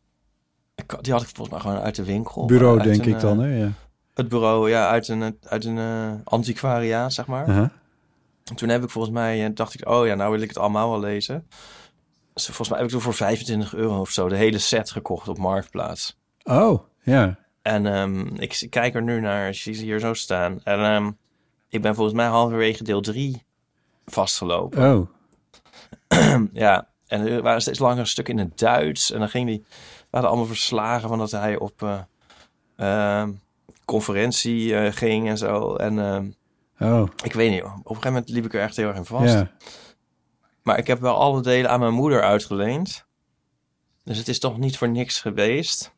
[0.75, 2.45] Ik, die had ik volgens mij gewoon uit de winkel.
[2.45, 3.57] Bureau, denk een, ik dan, eh, hè?
[3.57, 3.71] Ja.
[4.17, 7.47] Het bureau, ja, uit een, uit een eh, antiquariaat, zeg maar.
[7.47, 7.71] Aha.
[8.55, 10.89] Toen heb ik volgens mij, eh, dacht ik, oh ja, nou wil ik het allemaal
[10.89, 11.47] wel lezen.
[12.33, 15.27] Dus volgens mij heb ik toen voor 25 euro of zo de hele set gekocht
[15.27, 16.17] op Marktplaats.
[16.43, 17.37] Oh, ja.
[17.61, 20.59] En ehm, ik kijk er nu naar, je ze hier zo staan.
[20.63, 21.11] En ehm,
[21.69, 23.43] ik ben volgens mij halverwege deel 3
[24.05, 24.93] vastgelopen.
[24.93, 25.07] Oh,
[26.53, 29.11] Ja, en er waren steeds langere stukken in het Duits.
[29.11, 29.65] En dan ging die,
[30.09, 31.99] waren allemaal verslagen van dat hij op eh,
[32.75, 33.31] ehm,
[33.87, 35.75] conferentie eh, ging en zo.
[35.75, 36.29] En ehm,
[36.79, 39.05] Oh, Ik weet niet, op een gegeven moment liep ik er echt heel erg in
[39.05, 39.33] vast.
[40.61, 43.05] Maar ik heb wel alle delen aan mijn moeder uitgeleend.
[44.03, 45.91] Dus het is toch niet voor niks geweest.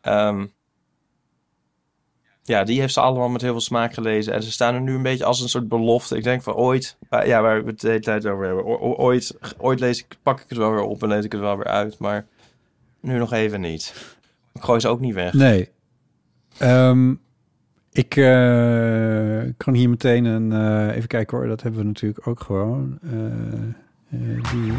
[0.00, 0.46] Ehm,
[2.42, 4.32] ja, die heeft ze allemaal met heel veel smaak gelezen.
[4.32, 6.16] En ze staan er nu een beetje als een soort belofte.
[6.16, 8.64] Ik denk van ooit, ja, waar we het de hele tijd over hebben.
[8.98, 11.56] Ooit, ooit lees ik, pak ik het wel weer op en lees ik het wel
[11.56, 11.98] weer uit.
[11.98, 12.26] Maar
[13.00, 14.14] nu nog even niet.
[14.54, 15.32] Ik gooi ze ook niet weg.
[15.32, 15.70] Nee.
[16.58, 17.14] Ehm,
[17.92, 20.52] ik eh, kan hier meteen een...
[20.52, 22.98] eh, even kijken hoor, dat hebben we natuurlijk ook gewoon.
[23.02, 24.72] Eh, die.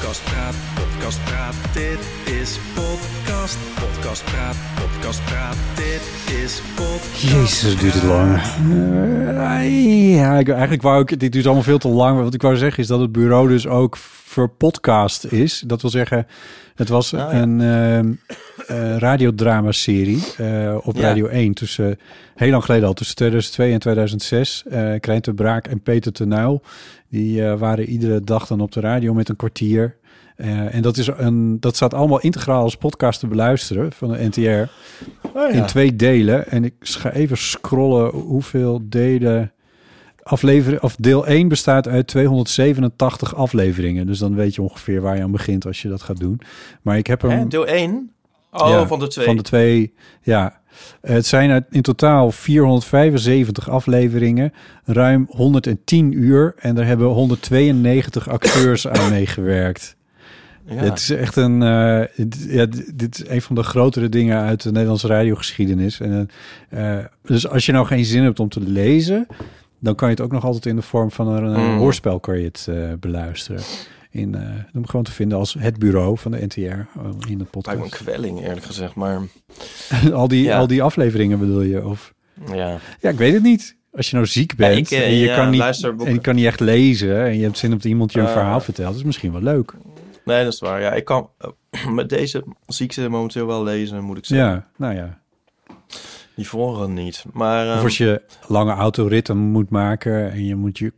[0.00, 1.98] Podcast Praat, Podcast Praat, dit
[2.40, 3.58] is Podcast.
[3.74, 7.22] Podcast Praat, Podcast Praat, dit is Podcast.
[7.22, 8.40] Jezus, duurt het lang.
[10.16, 11.20] Ja, ik, eigenlijk wou ik...
[11.20, 12.14] Dit duurt allemaal veel te lang.
[12.14, 15.62] Maar wat ik wou zeggen is dat het bureau dus ook voor podcast is.
[15.66, 16.26] Dat wil zeggen,
[16.74, 17.32] het was Oh, ja.
[17.32, 18.12] een ehm,
[18.66, 21.02] eh, radiodrama-serie eh, op Ja.
[21.02, 21.54] Radio 1.
[21.54, 21.98] Tussen,
[22.34, 24.64] heel lang geleden al, tussen 2002 en 2006.
[24.70, 26.62] eh Krijn de Braak en Peter Tenuil.
[27.10, 29.96] Die eh, waren iedere dag dan op de radio met een kwartier.
[30.36, 34.28] Eh, en dat, is een, dat staat allemaal integraal als podcast te beluisteren van de
[34.28, 34.72] NTR.
[35.38, 36.48] Oh, In twee delen.
[36.48, 39.52] En ik ga even scrollen hoeveel delen.
[40.22, 44.06] Aflevering, of deel 1 bestaat uit 287 afleveringen.
[44.06, 46.40] Dus dan weet je ongeveer waar je aan begint als je dat gaat doen.
[46.82, 47.30] Maar ik heb hem.
[47.30, 48.12] Hè, deel 1?
[48.52, 49.26] Oh, Ja, van de twee.
[49.26, 50.59] Van de twee, ja.
[51.00, 54.52] Het zijn in totaal 475 afleveringen,
[54.84, 56.54] ruim 110 uur.
[56.58, 59.96] En daar hebben 192 acteurs aan meegewerkt.
[60.64, 60.74] Ja.
[60.76, 61.62] Het is echt een.
[61.62, 66.00] eh, ja, dit is een van de grotere dingen uit de Nederlandse radiogeschiedenis.
[66.00, 66.30] En,
[66.68, 69.26] eh, eh, dus als je nou geen zin hebt om te lezen,
[69.78, 71.78] dan kan je het ook nog altijd in de vorm van een, Mm.
[71.78, 72.68] hoorspel kan je het
[73.00, 73.60] beluisteren.
[74.10, 74.42] In, eh
[74.74, 77.32] om gewoon te vinden als het bureau van de NTR eh, in de Lijkt me
[77.40, 77.94] een podcast.
[77.94, 78.94] kwelling, eerlijk gezegd.
[78.94, 79.20] Maar
[80.12, 80.58] al, die, Ja.
[80.58, 81.86] al die afleveringen bedoel je?
[81.86, 82.14] Of
[82.54, 82.78] ja.
[83.00, 83.76] ja, ik weet het niet.
[83.92, 86.34] Als je nou ziek bent ik, eh, en, je ja, kan niet, en je kan
[86.34, 89.32] niet echt lezen en je hebt zin op iemand je een verhaal vertelt, is misschien
[89.32, 89.74] wel leuk.
[90.24, 90.80] Nee, dat is waar.
[90.80, 91.30] Ja, ik kan
[91.90, 94.48] met deze ziekte momenteel wel lezen, moet ik zeggen.
[94.48, 95.18] Ja, nou ja.
[96.36, 97.24] Die vorige niet.
[97.32, 100.92] Maar Of ehm, als je lange autoritten moet maken en je moet je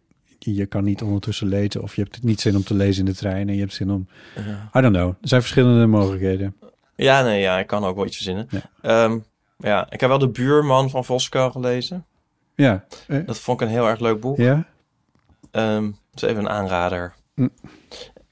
[0.45, 3.17] je kan niet ondertussen lezen of je hebt niet zin om te lezen in de
[3.19, 4.09] trein en je hebt zin om
[4.47, 4.71] ja.
[4.79, 5.09] I don't know.
[5.09, 6.57] Er zijn verschillende mogelijkheden.
[6.97, 8.47] ja, nee, ja, ik kan ook wel iets verzinnen.
[8.51, 8.61] Ja.
[8.83, 9.19] Ja,
[9.59, 12.05] ja ik heb wel De Buurman van Voskuil gelezen.
[12.55, 12.85] Ja.
[13.07, 14.37] Eh, Dat vond ik een heel erg leuk boek.
[14.37, 14.67] ja.
[15.51, 17.15] Ehm dat is even een aanrader.
[17.35, 17.49] Hm.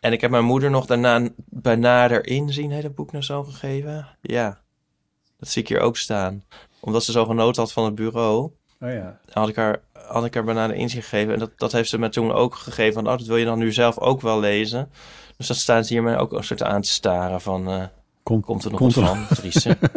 [0.00, 4.06] En ik heb mijn moeder nog daarna bij nader inzien het boek naar zo gegeven.
[4.20, 4.60] Ja,
[5.38, 6.44] dat zie ik hier ook staan.
[6.80, 8.50] Omdat ze zo genoten had van het bureau,
[8.80, 9.20] Oh ja.
[9.32, 9.80] had ik haar,
[10.12, 11.32] had ik haar bij nader inzien gegeven.
[11.32, 12.92] En dat, dat heeft ze me toen ook gegeven.
[12.94, 14.90] Van, oh, dat wil je dan nu zelf ook wel lezen.
[15.36, 17.68] Dus dan staan ze hier mij ook een soort aan te staren van...
[17.68, 17.82] eh,
[18.22, 19.76] Komt, komt er nog komt wat er- van, Driese?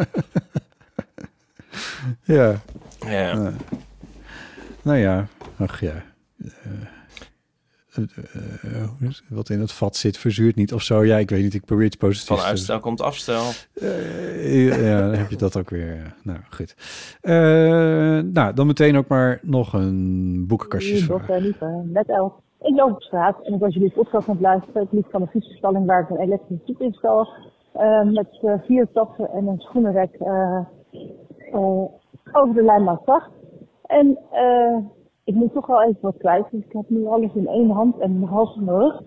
[2.23, 2.61] Ja.
[2.99, 3.11] ja.
[3.31, 3.53] Ja.
[4.81, 6.03] Nou ja, ach ja.
[6.45, 6.51] Eh,
[7.95, 8.03] eh,
[8.81, 9.23] eh, het?
[9.29, 11.03] wat in het vat zit, verzuurt niet of zo.
[11.05, 11.53] Ja, ik weet niet.
[11.53, 13.43] Ik probeer het positief Van te- uitstel komt afstel.
[13.73, 16.15] Eh, ja, dan heb je dat ook weer.
[16.23, 16.75] Nou, goed.
[17.21, 17.33] Eh,
[18.33, 21.17] nou, dan meteen ook maar nog een boekenkastjesvraag.
[21.17, 22.33] Dochter Lieve, met elf.
[22.61, 24.81] Ik loop op straat en ik was jullie podcast aan het luisteren.
[24.83, 27.27] Ik liep van een fietsenstalling waar ik een elektrische fiets instal.
[27.73, 30.59] eh, met eh, vier tassen en een schoenenrek eh,
[31.53, 31.85] eh,
[32.31, 33.29] over de lijn zacht.
[33.85, 34.77] En eh,
[35.23, 36.45] ik moet toch wel even wat kwijt.
[36.51, 39.01] Dus ik heb nu alles in één hand en half in rug.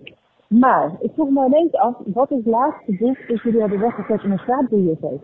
[0.47, 4.23] Maar ik vroeg me ineens af, wat is het laatste boek dat jullie hebben weggezet
[4.23, 5.21] in een straatbibliotheek?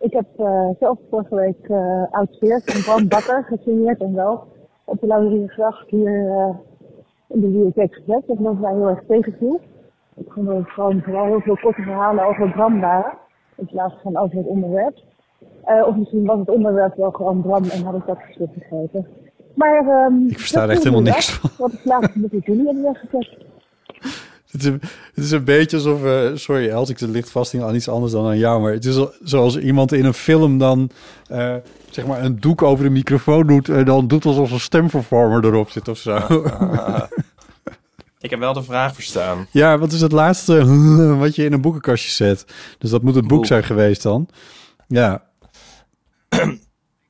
[0.00, 4.44] Ik heb eh, zelf vorige week uh, Oud Veert van Bram Bakker gesigneerd en wel
[4.84, 6.54] op de Lauriergracht hier eh,
[7.28, 8.22] in de bibliotheek gezet.
[8.26, 9.60] Dat was mij heel erg tegenviel.
[10.14, 13.12] Ik vond dat het gewoon vooral heel veel korte verhalen over Bram waren.
[13.54, 14.96] In plaats van over het onderwerp.
[15.86, 19.06] Of misschien was het onderwerp wel gewoon Bram en had ik dat geschrift gegeven.
[19.58, 21.50] Maar ehm, Ik versta er echt helemaal niks van.
[21.56, 23.36] Wat is het laatste boek dat jullie hebben weggezet?
[24.50, 24.80] Het is, een,
[25.14, 26.04] het is een beetje alsof...
[26.04, 28.62] eh, sorry, Els, ik ligt vast aan iets anders dan aan jou.
[28.62, 30.90] Maar het is al- zoals iemand in een film dan...
[31.28, 31.54] eh,
[31.90, 33.68] zeg maar een doek over de microfoon doet...
[33.68, 36.10] en dan doet alsof een stemvervormer erop zit of zo.
[36.14, 37.02] Ah.
[38.20, 39.46] ik heb wel de vraag verstaan.
[39.50, 40.64] ja, wat is het laatste
[41.18, 42.44] wat je in een boekenkastje zet?
[42.78, 43.46] Dus dat moet het boek Boek.
[43.46, 44.28] zijn geweest dan.
[44.86, 45.22] Ja,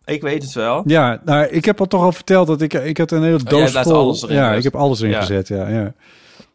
[0.08, 0.82] Ik weet het wel.
[0.86, 2.72] ja nou, ik heb al toch al verteld dat ik...
[2.72, 3.94] Ik had een hele Oh, doos laat vol.
[3.94, 5.20] alles erin ja, ik heb alles erin Ja.
[5.20, 5.68] gezet, ja.
[5.68, 5.94] ja.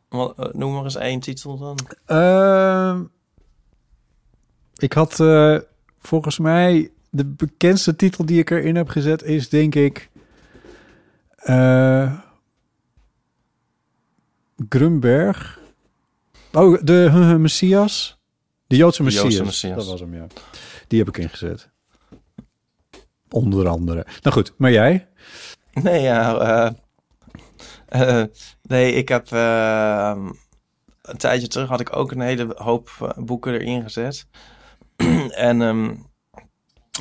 [0.09, 1.77] Wat, eh, Noem maar eens één titel dan.
[2.05, 3.01] Ehm,
[4.77, 5.57] ik had eh,
[5.99, 10.09] volgens mij de bekendste titel die ik erin heb gezet is denk ik
[14.69, 15.59] Grunberg.
[16.53, 18.17] Oh, de uh, Messias.
[18.67, 19.45] De Joodse De Joodse Messias.
[19.45, 19.75] Messias.
[19.75, 20.27] Dat was hem, ja.
[20.87, 21.69] Die heb ik ingezet.
[23.33, 24.05] Onder andere.
[24.21, 25.07] Nou goed, maar jij?
[25.73, 26.37] Nee, ja.
[26.39, 28.27] eh, eh,
[28.61, 29.31] nee, ik heb.
[29.31, 30.17] eh,
[31.01, 34.27] een tijdje terug had ik ook een hele hoop eh, boeken erin gezet.
[35.49, 35.93] en ehm,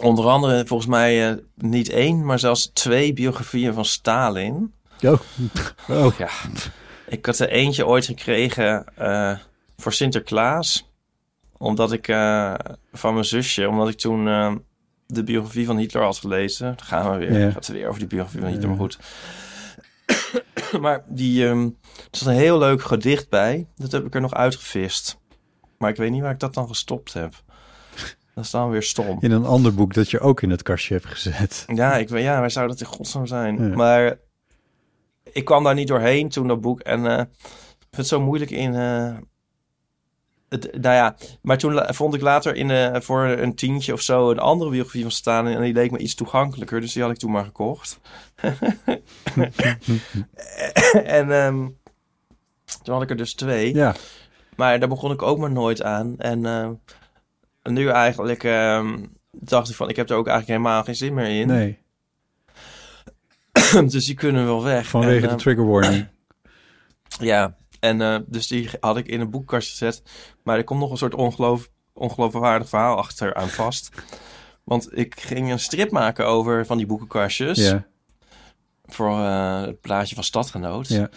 [0.00, 4.74] onder andere, volgens mij niet één, maar zelfs twee biografieën van Stalin.
[5.02, 5.20] Oh,
[5.88, 6.14] oh.
[6.18, 6.28] Ja.
[7.06, 8.84] Ik had er eentje ooit gekregen
[9.76, 10.90] voor Sinterklaas.
[11.58, 12.06] Omdat ik
[12.92, 14.54] van mijn zusje, omdat ik toen eh,
[15.06, 16.66] de biografie van Hitler had gelezen.
[16.66, 17.38] Dan gaan we weer.
[17.40, 17.50] Ja.
[17.50, 18.98] Gaat het weer over die biografie van Hitler, maar goed.
[20.80, 21.64] maar die, ehm,
[22.10, 23.66] er zat een heel leuk gedicht bij.
[23.76, 25.20] Dat heb ik er nog uitgevist.
[25.78, 27.42] Maar ik weet niet waar ik dat dan gestopt heb.
[28.34, 29.16] Dat is dan weer stom.
[29.20, 31.64] In een ander boek dat je ook in het kastje hebt gezet.
[31.74, 33.68] Ja, ik ja, waar zou dat in godsnaam zijn?
[33.68, 33.76] Ja.
[33.76, 34.18] Maar
[35.32, 36.80] ik kwam daar niet doorheen toen dat boek.
[36.80, 37.38] En eh, ik
[37.80, 38.74] vind het zo moeilijk in.
[38.74, 39.16] eh,
[40.52, 44.30] het, nou ja, maar toen vond ik later in, eh, voor een tientje of zo
[44.30, 45.46] een andere biografie van staan.
[45.46, 46.80] En die leek me iets toegankelijker.
[46.80, 48.00] Dus die had ik toen maar gekocht.
[51.04, 51.68] en ehm,
[52.82, 53.74] toen had ik er dus twee.
[53.74, 53.94] Ja,
[54.56, 56.18] Maar daar begon ik ook maar nooit aan.
[56.18, 56.70] En eh,
[57.62, 58.98] nu eigenlijk ehm,
[59.30, 61.46] dacht ik van, ik heb er ook eigenlijk helemaal geen zin meer in.
[61.46, 61.80] nee.
[63.92, 64.86] dus die kunnen wel weg.
[64.86, 66.06] Vanwege En, de trigger warning.
[67.20, 70.02] Ja, en eh, dus die had ik in een boekkast gezet.
[70.42, 73.90] Maar er komt nog een soort ongeloof, ongeloofwaardig verhaal achter aan vast.
[74.64, 77.58] Want ik ging een strip maken over van die boekenkastjes.
[77.58, 77.86] Ja,
[78.84, 80.88] Voor eh, het plaatje van Stadgenoot.
[80.88, 81.08] ja.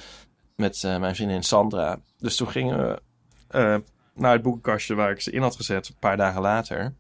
[0.56, 2.00] Met eh, mijn vriendin Sandra.
[2.18, 3.82] Dus toen gingen we
[4.14, 5.88] naar het boekenkastje waar ik ze in had gezet.
[5.88, 6.94] Een paar dagen later.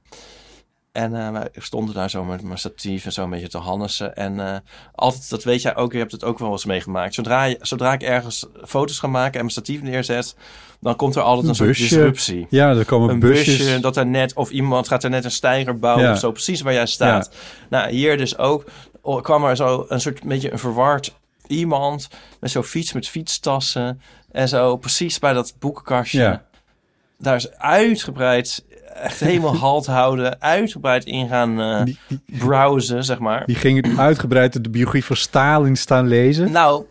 [0.95, 4.15] En eh, wij stonden daar zo met mijn statief en zo een beetje te hannissen.
[4.15, 4.55] En eh,
[4.95, 7.13] altijd, dat weet jij ook, je hebt het ook wel eens meegemaakt.
[7.13, 10.35] Zodra, je, zodra ik ergens foto's ga maken en mijn statief neerzet,
[10.79, 12.47] dan komt er altijd een, Een soort disruptie.
[12.49, 13.57] Ja, er komen Een busjes.
[13.57, 16.11] busje, dat er net, of iemand gaat er net een steiger bouwen Ja.
[16.11, 17.31] of zo, precies waar jij staat.
[17.69, 18.65] Nou, hier dus ook
[19.21, 21.15] kwam er zo een soort beetje een verward
[21.47, 22.07] iemand
[22.39, 26.19] met zo'n fiets met fietstassen en zo precies bij dat boekenkastje.
[26.19, 26.43] Ja.
[27.17, 28.65] Daar is uitgebreid,
[28.95, 33.45] echt helemaal halt houden, uitgebreid in gaan Die, die, browsen, zeg maar.
[33.45, 36.51] die ging uitgebreid de biografie van Stalin staan lezen.
[36.51, 36.85] Nou,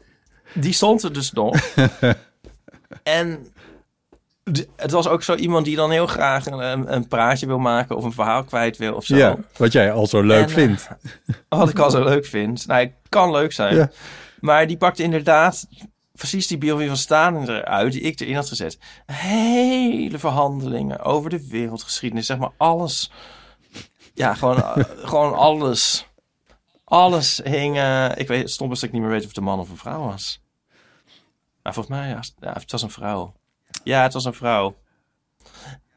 [0.53, 1.57] die stond er dus nog.
[3.03, 3.47] en
[4.77, 8.05] het was ook zo iemand die dan heel graag een, een praatje wil maken of
[8.05, 9.17] een verhaal kwijt wil of zo.
[9.17, 10.89] ja, wat jij al zo leuk En, eh, vindt.
[11.49, 12.67] Wat ik al zo leuk vind.
[12.67, 13.77] Nou, het kan leuk zijn.
[13.77, 13.91] Ja.
[14.41, 15.67] Maar die pakte inderdaad
[16.19, 18.79] precies die biografie van Stalin eruit die ik erin had gezet.
[19.07, 22.27] Hele verhandelingen over de wereldgeschiedenis.
[22.27, 23.11] Zeg maar alles.
[24.15, 24.77] Ja, gewoon, eh,
[25.11, 26.07] gewoon alles.
[26.85, 27.77] Alles hing...
[27.77, 29.71] eh, ik weet, stond best dat ik niet meer weet of het een man of
[29.71, 30.43] een vrouw was.
[31.63, 33.33] Maar volgens mij, ja, ja, het was een vrouw.
[33.85, 34.75] Ja, het was een vrouw.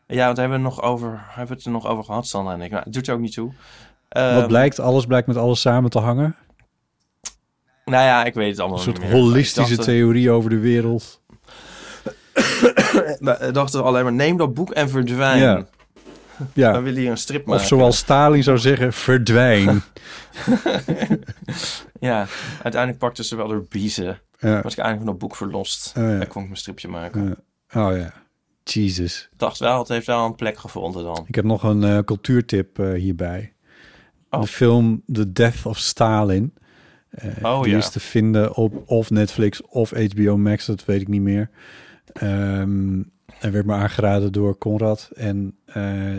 [0.08, 2.62] Ja, want hebben we, nog over, hebben we het er nog over gehad, Sandra en
[2.62, 2.72] ik.
[2.72, 3.52] Nou, het doet er ook niet toe.
[4.10, 4.80] Wat Ehm, blijkt?
[4.80, 6.36] Alles blijkt met alles samen te hangen.
[7.88, 9.18] Nou ja, ik weet het allemaal Een soort niet meer.
[9.22, 11.22] holistische dacht, theorie over de wereld.
[13.22, 15.40] eh, Ik dacht er alleen maar, neem dat boek en verdwijn.
[15.40, 15.54] Ja.
[16.38, 16.82] Dan Ja.
[16.82, 17.62] wil hij een strip maken.
[17.62, 19.84] Of zoals Stalin zou zeggen, verdwijn.
[22.00, 22.26] Ja,
[22.64, 24.20] uiteindelijk pakte ze wel door biezen.
[24.40, 24.62] Ja.
[24.62, 25.94] Was ik eigenlijk van dat boek verlost.
[25.98, 26.18] Oh, ja.
[26.18, 27.38] Dan kon ik mijn stripje maken.
[27.70, 27.82] Ja.
[27.88, 28.14] Oh ja.
[28.64, 29.30] Jesus.
[29.32, 31.26] Ik dacht wel, het heeft wel een plek gevonden dan.
[31.28, 33.54] Ik heb nog een eh, cultuurtip eh, hierbij.
[34.30, 34.42] Oh.
[34.42, 36.54] De film The Death of Stalin.
[37.18, 37.78] Eh, Oh, die ja.
[37.78, 41.50] is te vinden op of Netflix of HBO Max, dat weet ik niet meer.
[42.14, 43.00] Ehm
[43.40, 45.10] en werd me aangeraden door Conrad.
[45.16, 46.18] En eh,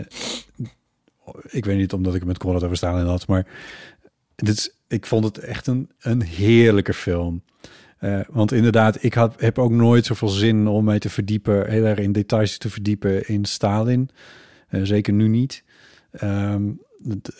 [1.48, 3.46] ik weet niet omdat ik het met Conrad over Stalin had, maar
[4.34, 7.42] dit is, ik vond het echt een, een heerlijke film.
[7.98, 11.84] Eh, want inderdaad, ik had, heb ook nooit zoveel zin om mij te verdiepen, heel
[11.84, 14.10] erg in details te verdiepen in Stalin.
[14.70, 15.64] Zeker nu niet.
[16.10, 16.70] Ehm,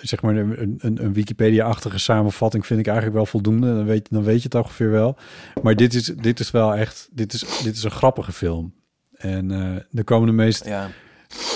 [0.00, 3.66] zeg maar een, een, een Wikipedia-achtige samenvatting vind ik eigenlijk wel voldoende.
[3.66, 5.16] Dan weet, dan weet je het ongeveer wel.
[5.62, 8.74] Maar dit is, dit is wel echt, dit is, dit is een grappige film.
[9.12, 10.90] En eh er komen de meest, Ja,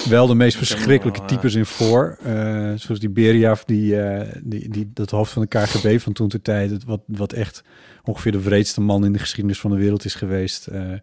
[0.09, 2.19] wel de meest verschrikkelijke wel, types in voor.
[2.23, 6.29] Eh, zoals die Beria, die, eh, die, die, dat hoofd van de KGB van toen
[6.29, 6.85] ter tijd.
[6.85, 7.65] Wat, wat echt
[8.05, 10.67] ongeveer de wreedste man in de geschiedenis van de wereld is geweest.
[10.67, 10.99] eh, eh,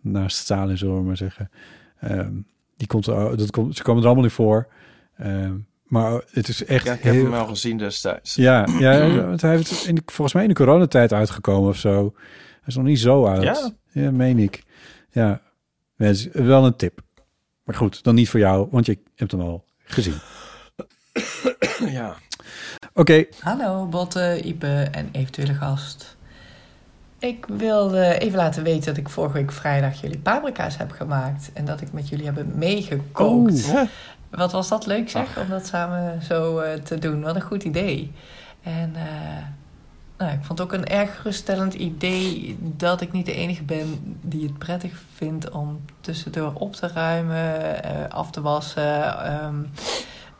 [0.00, 1.50] naast Stalin, zullen we maar zeggen.
[2.00, 2.32] Ehm,
[2.76, 4.68] die komt, dat komt, ze komen er allemaal niet voor.
[5.16, 5.54] Ehm,
[5.92, 7.22] maar het is echt ja ik heb heel...
[7.22, 8.34] hem wel gezien destijds.
[8.48, 12.12] Ja, ja want hij heeft in, volgens mij in de coronatijd uitgekomen of zo.
[12.14, 13.42] Hij is nog niet zo oud.
[13.42, 13.70] Ja?
[13.90, 14.62] Ja, meen ik.
[15.10, 15.40] Ja,
[16.32, 17.00] wel een tip.
[17.64, 20.14] Maar goed, dan niet voor jou, want je hebt hem al gezien.
[21.86, 22.16] Ja.
[22.94, 26.16] Oké, Hallo Botte, Ipe en eventuele gast.
[27.22, 31.50] Ik wilde even laten weten dat ik vorige week vrijdag jullie paprika's heb gemaakt.
[31.52, 33.72] En dat ik met jullie heb meegekookt.
[34.30, 37.22] Wat was dat leuk zeg, om dat samen zo eh, te doen.
[37.22, 38.12] Wat een goed idee.
[38.62, 39.44] En eh,
[40.18, 44.18] nou, ik vond het ook een erg geruststellend idee dat ik niet de enige ben
[44.20, 49.24] die het prettig vindt om tussendoor op te ruimen, eh, af te wassen.
[49.24, 49.64] ehm,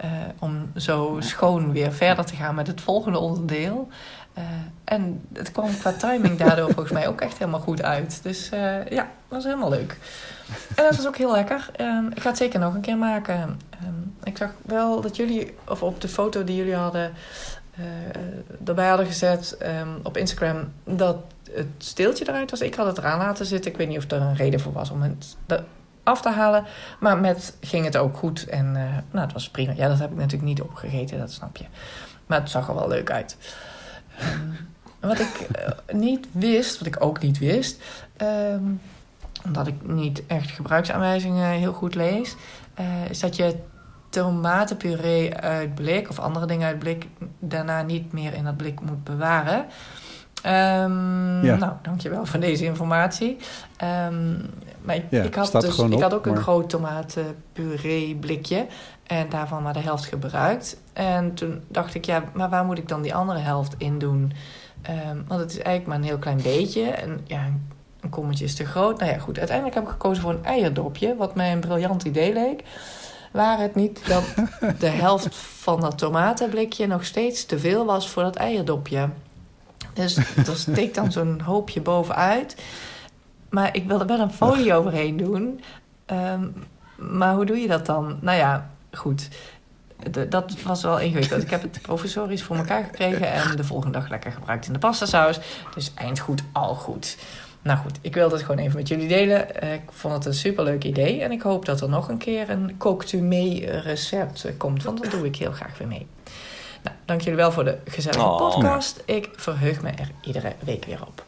[0.03, 3.89] eh, om zo schoon weer verder te gaan met het volgende onderdeel.
[4.35, 4.43] Eh,
[4.85, 8.23] en het kwam qua timing daardoor volgens mij ook echt helemaal goed uit.
[8.23, 9.99] Dus eh, ja, was helemaal leuk.
[10.75, 11.71] En dat was ook heel lekker.
[11.77, 13.61] Ehm, ik ga het zeker nog een keer maken.
[13.71, 13.93] Ehm,
[14.25, 17.13] ik zag wel dat jullie, of op de foto die jullie hadden
[17.73, 21.17] eh, erbij hadden gezet ehm, op Instagram, dat
[21.51, 22.61] het steeltje eruit was.
[22.61, 23.71] Ik had het eraan laten zitten.
[23.71, 25.37] Ik weet niet of er een reden voor was om het
[26.03, 26.65] af te halen.
[27.01, 28.47] Maar met ging het ook goed.
[28.47, 28.73] En
[29.11, 29.73] nou, het was prima.
[29.77, 31.65] Ja, dat heb ik natuurlijk niet opgegeten, dat snap je.
[32.27, 33.37] Maar het zag er wel leuk uit.
[34.19, 34.39] Ehm,
[35.01, 37.83] wat ik eh, niet wist, wat ik ook niet wist,
[38.17, 38.63] ehm,
[39.45, 42.37] omdat ik niet echt gebruiksaanwijzingen heel goed lees,
[42.75, 43.55] eh, is dat je
[44.09, 47.07] tomatenpuree uit blik of andere dingen uit blik
[47.39, 49.67] daarna niet meer in dat blik moet bewaren.
[50.43, 51.57] Ehm, Ja.
[51.57, 53.37] Nou, dankjewel voor deze informatie.
[54.83, 58.67] Maar ik, Ja, ik, had, dus, ik had ook een groot tomatenpuree blikje
[59.19, 60.77] en daarvan maar de helft gebruikt.
[60.93, 64.33] En toen dacht ik, ja, maar waar moet ik dan die andere helft in doen?
[64.83, 66.83] Ehm, want het is eigenlijk maar een heel klein beetje.
[66.83, 67.45] En ja,
[68.01, 68.99] een kommetje is te groot.
[68.99, 69.39] Nou ja, goed.
[69.39, 71.17] Uiteindelijk heb ik gekozen voor een eierdopje.
[71.17, 72.63] Wat mij een briljant idee leek.
[73.33, 74.25] Waar het niet dat
[74.79, 79.09] de helft van dat tomatenblikje nog steeds te veel was voor dat eierdopje.
[79.93, 82.57] Dus er steekt dan zo'n hoopje bovenuit.
[83.51, 85.61] Maar ik wilde wel een folie overheen doen.
[86.07, 86.49] Ehm,
[86.97, 88.19] maar hoe doe je dat dan?
[88.21, 89.29] Nou ja, goed.
[90.11, 91.43] De- dat was wel ingewikkeld.
[91.43, 94.79] Ik heb het professorisch voor elkaar gekregen en de volgende dag lekker gebruikt in de
[94.79, 95.41] pastasaus.
[95.75, 97.17] Dus eind goed, al goed.
[97.63, 99.63] Nou goed, ik wilde het gewoon even met jullie delen.
[99.73, 102.77] Ik vond het een superleuk idee en ik hoop dat er nog een keer een
[102.79, 106.07] kookt u mee recept komt, want dat doe ik heel graag weer mee.
[106.83, 108.37] Nou, dank jullie wel voor de gezellige Oh.
[108.37, 109.03] podcast.
[109.05, 111.25] Ik verheug me er iedere week weer op.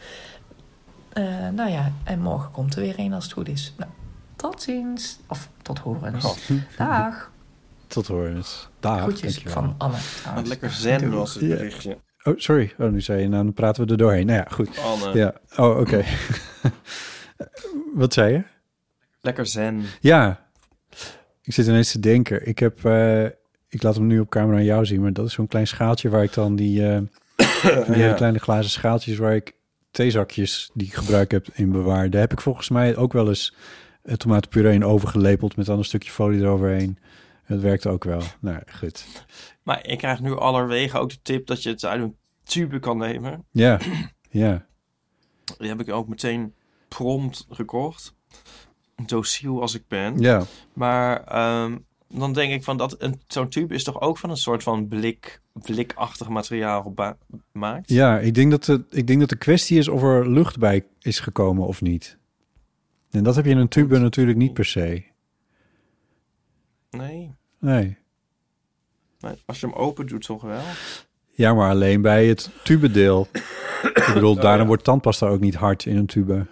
[1.12, 3.72] Eh, nou ja, en morgen komt er weer een als het goed is.
[3.76, 3.90] Nou,
[4.36, 5.18] tot ziens.
[5.28, 6.24] Of tot horens.
[6.24, 6.36] Oh.
[6.76, 7.30] Dag.
[7.94, 8.68] Tot horens.
[8.80, 9.00] Dag.
[9.02, 9.52] Groetjes dankjewel.
[9.62, 9.96] van Anne.
[10.34, 11.48] Wat lekker zen was het Ja.
[11.48, 11.98] berichtje.
[12.22, 12.72] Oh, sorry.
[12.78, 14.26] Oh, nu zei je, nou, dan praten we er doorheen.
[14.26, 14.78] Nou ja, goed.
[14.78, 15.34] Anne, Ja.
[15.56, 16.04] Oh, oké.
[17.94, 18.42] Wat zei je?
[19.20, 19.82] lekker zen.
[20.00, 20.46] Ja.
[21.42, 22.46] Ik zit ineens te denken.
[22.46, 22.84] Ik heb...
[22.84, 23.24] eh,
[23.68, 26.08] ik laat hem nu op camera aan jou zien, maar dat is zo'n klein schaaltje
[26.08, 26.88] waar ik dan die...
[26.88, 26.98] eh,
[27.86, 29.52] die hele kleine glazen schaaltjes waar ik
[29.90, 32.10] theezakjes die ik gebruik heb in bewaar.
[32.10, 33.54] Daar heb ik volgens mij ook wel eens
[34.02, 36.98] eh, tomatenpuree in overgelepeld met dan een stukje folie eroverheen.
[37.44, 38.22] Het werkt ook wel.
[38.40, 39.06] Nou, goed.
[39.62, 42.98] Maar ik krijg nu allerwege ook de tip dat je het uit een tube kan
[42.98, 43.44] nemen.
[43.50, 43.80] Ja,
[44.30, 44.66] ja.
[45.58, 46.54] Die heb ik ook meteen
[46.88, 48.14] prompt gekocht.
[49.06, 50.18] Dociel als ik ben.
[50.18, 50.42] Ja,
[50.72, 51.78] Maar ehm,
[52.08, 54.88] dan denk ik van dat een- zo'n tube is toch ook van een soort van
[54.88, 56.94] blik, blikachtig materiaal
[57.52, 57.88] gemaakt?
[57.88, 60.86] ja ik, denk dat de, ik denk dat de kwestie is of er lucht bij
[61.00, 62.18] is gekomen of niet.
[63.10, 65.04] En dat heb je in een tube natuurlijk niet per se.
[66.90, 67.33] Nee.
[67.64, 67.96] Nee.
[69.20, 70.62] Maar als je hem open doet, toch wel?
[71.30, 73.28] Ja, maar alleen bij het tubedeel.
[73.82, 74.66] ik bedoel, daarom ja.
[74.66, 76.46] wordt tandpasta ook niet hard in een tube.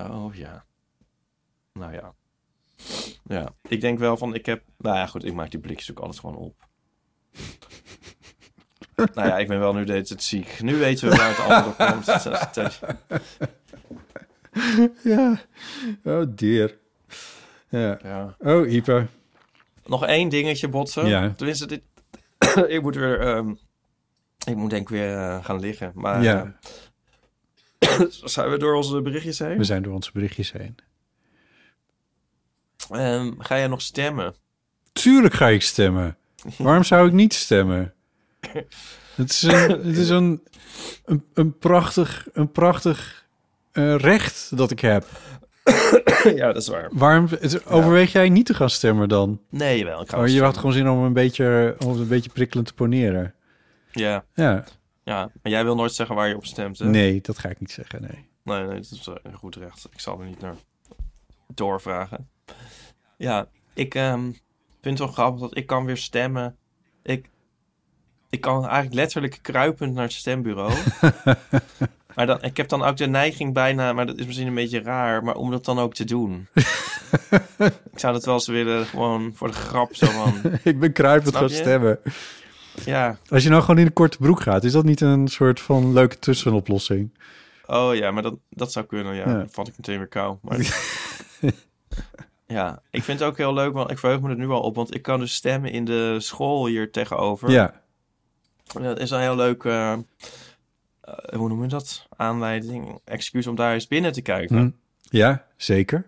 [0.00, 0.64] Oh ja.
[1.72, 2.14] Nou ja.
[3.22, 4.62] Ja, ik denk wel van, ik heb...
[4.78, 6.68] Nou ja, goed, ik maak die blikjes ook altijd gewoon op.
[9.14, 10.62] nou ja, ik ben wel nu deed het ziek.
[10.62, 12.06] Nu weten we waar het allemaal komt.
[15.02, 15.40] Ja.
[16.04, 16.70] Oh dear.
[17.68, 17.98] Ja.
[18.02, 18.36] Ja.
[18.38, 19.06] Oh, Ipe.
[19.84, 21.06] Nog één dingetje, botsen.
[21.06, 21.32] Ja.
[21.36, 21.82] Tenminste, dit...
[22.76, 23.20] ik moet weer...
[23.20, 23.54] ehm,
[24.46, 25.92] ik moet denk ik weer eh, gaan liggen.
[25.94, 26.58] Maar Ja.
[27.78, 29.56] eh, zijn we door onze berichtjes heen?
[29.56, 30.76] We zijn door onze berichtjes heen.
[32.90, 34.34] Ehm, ga jij nog stemmen?
[34.92, 36.16] Tuurlijk ga ik stemmen.
[36.58, 37.94] Waarom zou ik niet stemmen?
[39.14, 40.42] Het is een, het is een,
[41.04, 43.26] een, een prachtig, een prachtig
[43.72, 45.06] eh, recht dat ik heb.
[46.40, 46.88] ja, dat is waar.
[46.92, 49.40] Waarom het- overweeg jij niet te gaan stemmen dan?
[49.50, 50.00] Nee, wel.
[50.02, 52.74] Ik ga Oh, je had gewoon zin om een beetje, om een beetje prikkelend te
[52.74, 53.34] poneren.
[53.90, 54.64] Ja, Ja,
[55.04, 56.86] ja, maar jij wil nooit zeggen waar je op stemt, hè?
[56.86, 58.28] nee, dat ga ik niet zeggen, nee.
[58.44, 59.88] Nee, nee, dat is eh, goed recht.
[59.92, 60.54] Ik zal er niet naar
[61.54, 62.28] doorvragen.
[63.16, 64.22] Ja, ik ehm,
[64.80, 66.56] vind het wel grappig dat ik kan weer stemmen.
[67.02, 67.28] Ik,
[68.30, 70.72] ik kan eigenlijk letterlijk kruipend naar het stembureau.
[72.14, 74.82] maar dan, ik heb dan ook de neiging bijna, maar dat is misschien een beetje
[74.82, 76.48] raar, maar om dat dan ook te doen.
[77.92, 80.34] ik zou dat wel eens willen, gewoon voor de grap zo van...
[80.64, 81.62] ik ben kruipend Snap gaan je?
[81.62, 81.98] stemmen.
[82.84, 85.60] Ja, Als je nou gewoon in een korte broek gaat, is dat niet een soort
[85.60, 87.10] van leuke tussenoplossing?
[87.66, 89.28] Oh ja, maar dat, dat zou kunnen, ja.
[89.28, 89.34] Ja.
[89.34, 90.36] Dan vat ik meteen weer kou.
[90.42, 90.58] Maar...
[92.46, 94.74] ja, ik vind het ook heel leuk, want ik verheug me er nu al op.
[94.74, 97.50] Want ik kan dus stemmen in de school hier tegenover.
[97.50, 97.80] Ja,
[98.64, 99.98] Dat is een heel leuk, eh,
[101.16, 102.06] eh, hoe noem je dat?
[102.16, 104.56] Aanleiding, excuus om daar eens binnen te kijken.
[104.58, 104.70] Hm.
[105.16, 106.06] ja zeker.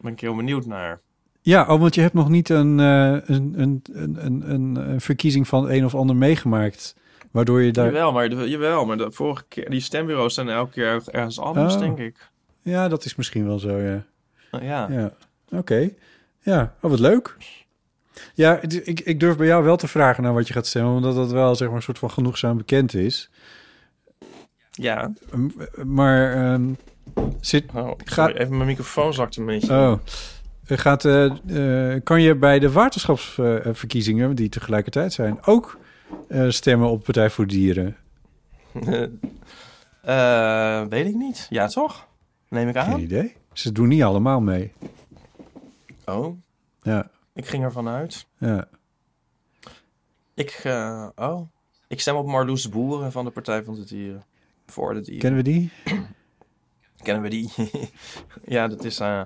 [0.00, 1.00] Ben ik heel benieuwd naar.
[1.40, 5.70] Ja, oh, want je hebt nog niet een, eh, een, een, een, een, verkiezing van
[5.70, 6.96] een of ander meegemaakt.
[7.30, 7.84] Waardoor je daar.
[7.86, 11.40] Jawel, maar, de, jawel, maar de vorige keer, die stembureaus zijn elke keer erg- ergens
[11.40, 11.80] anders, Oh.
[11.80, 12.30] denk ik.
[12.62, 14.04] Ja, dat is misschien wel zo, ja.
[14.50, 14.88] Nou, ja.
[14.90, 15.12] Ja,
[15.58, 15.90] oké.
[16.40, 17.36] Ja, oh, wat leuk.
[18.34, 21.14] Ja, ik, ik durf bij jou wel te vragen naar wat je gaat stemmen, omdat
[21.14, 23.30] dat wel zeg maar een soort van genoegzaam bekend is.
[24.76, 25.12] Ja.
[25.34, 25.50] M-
[25.84, 26.72] Maar ehm,
[27.40, 27.64] zit.
[27.74, 27.90] Oh,
[28.34, 29.72] even mijn microfoon zakt een beetje.
[29.72, 29.98] Oh.
[30.68, 31.24] Gaat, eh,
[31.94, 35.78] eh, kan je bij de waterschapsverkiezingen, die tegelijkertijd zijn, ook
[36.28, 37.96] eh, stemmen op Partij voor Dieren?
[40.02, 41.46] Eh, weet ik niet.
[41.50, 42.06] Ja, toch?
[42.48, 43.00] Neem ik Geen aan.
[43.00, 43.34] idee.
[43.52, 44.72] Ze doen niet allemaal mee.
[46.04, 46.36] Oh,
[46.82, 48.26] Ja, ik ging ervan uit.
[48.38, 48.68] ja.
[50.34, 50.62] Ik,
[51.16, 51.40] oh,
[51.88, 54.24] ik stem op Marloes Boeren van de Partij van de Dieren.
[54.66, 55.20] Voor de dieren.
[55.20, 55.70] Kennen we die?
[57.02, 57.50] Kennen we die?
[58.56, 59.00] ja, dat is...
[59.00, 59.22] eh,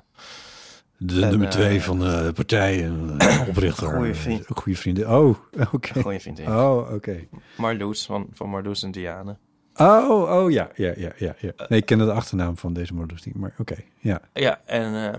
[0.96, 3.88] De En, nummer twee eh, van de partij en eh, oprichter.
[3.88, 4.50] Goeie vriend.
[4.50, 5.10] Ook goede vrienden.
[5.18, 5.36] Oh,
[5.72, 5.96] oké.
[5.96, 6.46] een goeie vriendin.
[6.48, 7.26] Oh, oké.
[7.56, 9.38] Marloes, van, van Marloes en Diane.
[9.74, 11.52] Oh, oh ja, ja, ja, ja, ja.
[11.68, 14.20] Nee, ik kende de achternaam van deze modus niet, maar oké, ja.
[14.32, 15.12] Ja, en...
[15.12, 15.18] eh,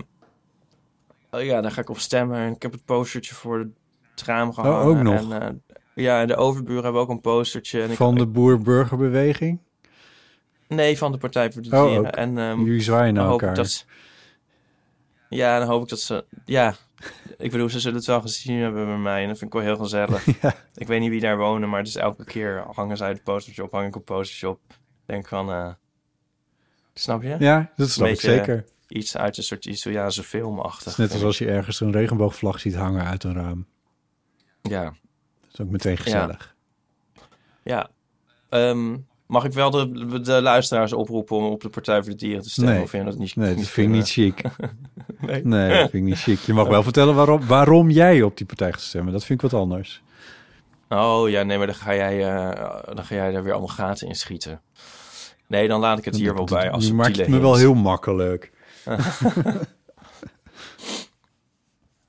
[1.30, 2.38] oh ja, daar ga ik op stemmen.
[2.38, 4.78] En ik heb het postertje voor het raam gehangen.
[4.80, 5.30] Oh, ook nog?
[5.32, 5.48] En, eh,
[5.94, 7.82] ja, en de overburen hebben ook een postertje.
[7.82, 9.58] En ik, Van de boer-burgerbeweging.
[10.74, 12.12] Nee, van de Partij voor de Oh, Dieren.
[12.12, 13.54] En ehm, Jullie zwaaien naar elkaar.
[13.54, 13.84] dat ze-
[15.28, 16.24] Ja, dan hoop ik dat ze...
[16.44, 16.74] Ja,
[17.38, 19.22] ik bedoel, ze zullen het wel gezien hebben bij mij.
[19.22, 20.24] En dat vind ik wel heel gezellig.
[20.42, 20.54] Ja.
[20.74, 23.72] Ik weet niet wie daar wonen, maar dus elke keer hangen zij het postertje op,
[23.72, 24.60] hang ik een postertje op.
[25.06, 25.72] Denk van, eh,
[26.94, 27.36] snap je?
[27.38, 28.64] Ja, dat snap ik zeker.
[28.88, 30.86] Iets uit een soort Italiaanse Het filmachtig.
[30.86, 33.66] is net als als je ergens een regenboogvlag ziet hangen uit een raam.
[34.62, 36.54] Ja, Dat is ook meteen gezellig.
[37.62, 37.90] ja.
[38.48, 38.96] Ehm,
[39.32, 42.50] mag ik wel de, de luisteraars oproepen om op de Partij voor de Dieren te
[42.50, 42.74] stemmen?
[42.74, 42.82] Nee.
[42.82, 44.42] Of vind je dat niet Nee, dat vind ik niet chic.
[45.20, 45.44] Nee.
[45.44, 46.38] Nee, dat vind ik niet chic.
[46.38, 49.12] Je mag wel vertellen waarom, waarom jij op die partij gaat stemmen.
[49.12, 50.02] Dat vind ik wat anders.
[50.88, 54.08] Oh ja, nee, maar dan ga jij, eh, dan ga jij daar weer allemaal gaten
[54.08, 54.60] in schieten.
[55.46, 56.70] Nee, dan laat ik het hier wel bij.
[56.70, 58.52] Als Je maakt het me wel heel makkelijk.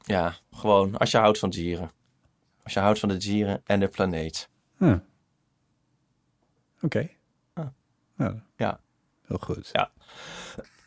[0.06, 1.92] Ja, gewoon als je houdt van dieren.
[2.64, 4.50] Als je houdt van de dieren en de planeet.
[4.78, 4.96] Huh.
[6.84, 7.10] Oké.
[7.54, 7.66] Ah.
[8.18, 8.80] Nou, Ja.
[9.28, 9.70] heel goed.
[9.72, 9.92] Ja.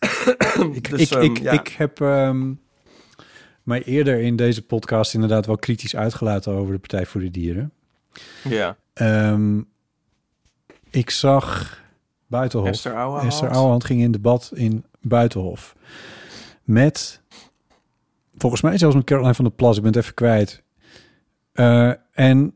[0.74, 1.52] ik, Dus, ik, ehm, ik, ja.
[1.52, 2.52] ik heb ehm,
[3.62, 7.72] mij eerder in deze podcast inderdaad wel kritisch uitgelaten over de Partij voor de Dieren.
[8.44, 8.76] Ja.
[8.92, 9.60] Ehm,
[10.90, 11.80] ik zag
[12.26, 12.68] Buitenhof.
[12.68, 13.32] Esther Ouwehand.
[13.32, 15.76] Esther Ouwehand ging in debat in Buitenhof.
[16.62, 17.20] Met,
[18.36, 19.76] volgens mij zelfs met Caroline van der Plas.
[19.76, 20.62] Ik ben het even kwijt.
[21.52, 22.54] Eh, en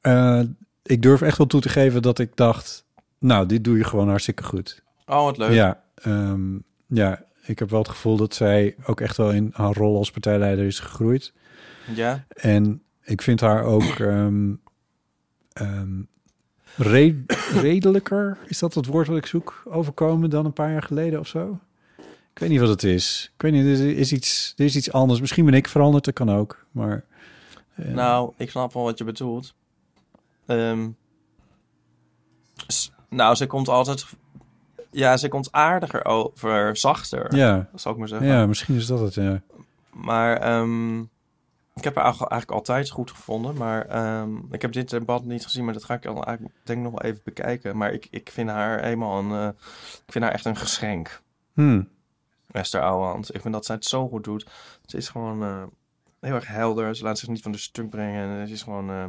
[0.00, 0.40] eh,
[0.86, 2.84] ik durf echt wel toe te geven dat ik dacht...
[3.18, 4.82] Nou, dit doe je gewoon hartstikke goed.
[5.06, 5.52] Oh, wat leuk.
[5.52, 6.54] Ja, ehm,
[6.86, 10.10] ja, ik heb wel het gevoel dat zij ook echt wel in haar rol als
[10.10, 11.32] partijleider is gegroeid.
[11.94, 12.24] Ja.
[12.28, 14.54] En ik vind haar ook ehm,
[15.52, 16.00] ehm,
[16.76, 17.22] re-
[17.60, 21.26] redelijker, is dat het woord wat ik zoek, overkomen dan een paar jaar geleden of
[21.26, 21.60] zo?
[22.32, 23.30] Ik weet niet wat het is.
[23.34, 25.20] Ik weet niet, er is iets, er is iets anders.
[25.20, 26.66] Misschien ben ik veranderd, dat kan ook.
[26.70, 27.04] Maar
[27.74, 29.54] Nou, ik snap wel wat je bedoelt.
[30.46, 30.88] Ehm,
[33.08, 34.06] nou, ze komt altijd...
[34.90, 37.36] Ja, ze komt aardiger over, zachter.
[37.36, 38.26] ja, Zal ik maar zeggen.
[38.28, 39.14] ja, misschien is dat het.
[39.14, 39.42] Ja.
[39.92, 41.00] Maar ehm,
[41.74, 43.56] ik heb haar eigenlijk altijd goed gevonden.
[43.56, 46.78] Maar ehm, ik heb dit debat niet gezien, maar dat ga ik dan eigenlijk denk
[46.78, 47.76] ik nog wel even bekijken.
[47.76, 49.30] Maar ik, ik vind haar helemaal een...
[49.30, 49.48] eh,
[50.06, 51.22] ik vind haar echt een geschenk.
[51.54, 51.82] Hm.
[52.50, 53.34] Esther Ouwehand.
[53.34, 54.46] Ik vind dat zij het zo goed doet.
[54.86, 55.62] Ze is gewoon eh,
[56.20, 56.96] heel erg helder.
[56.96, 58.38] Ze laat zich niet van de stuk brengen.
[58.40, 58.90] En ze is gewoon...
[58.90, 59.04] eh,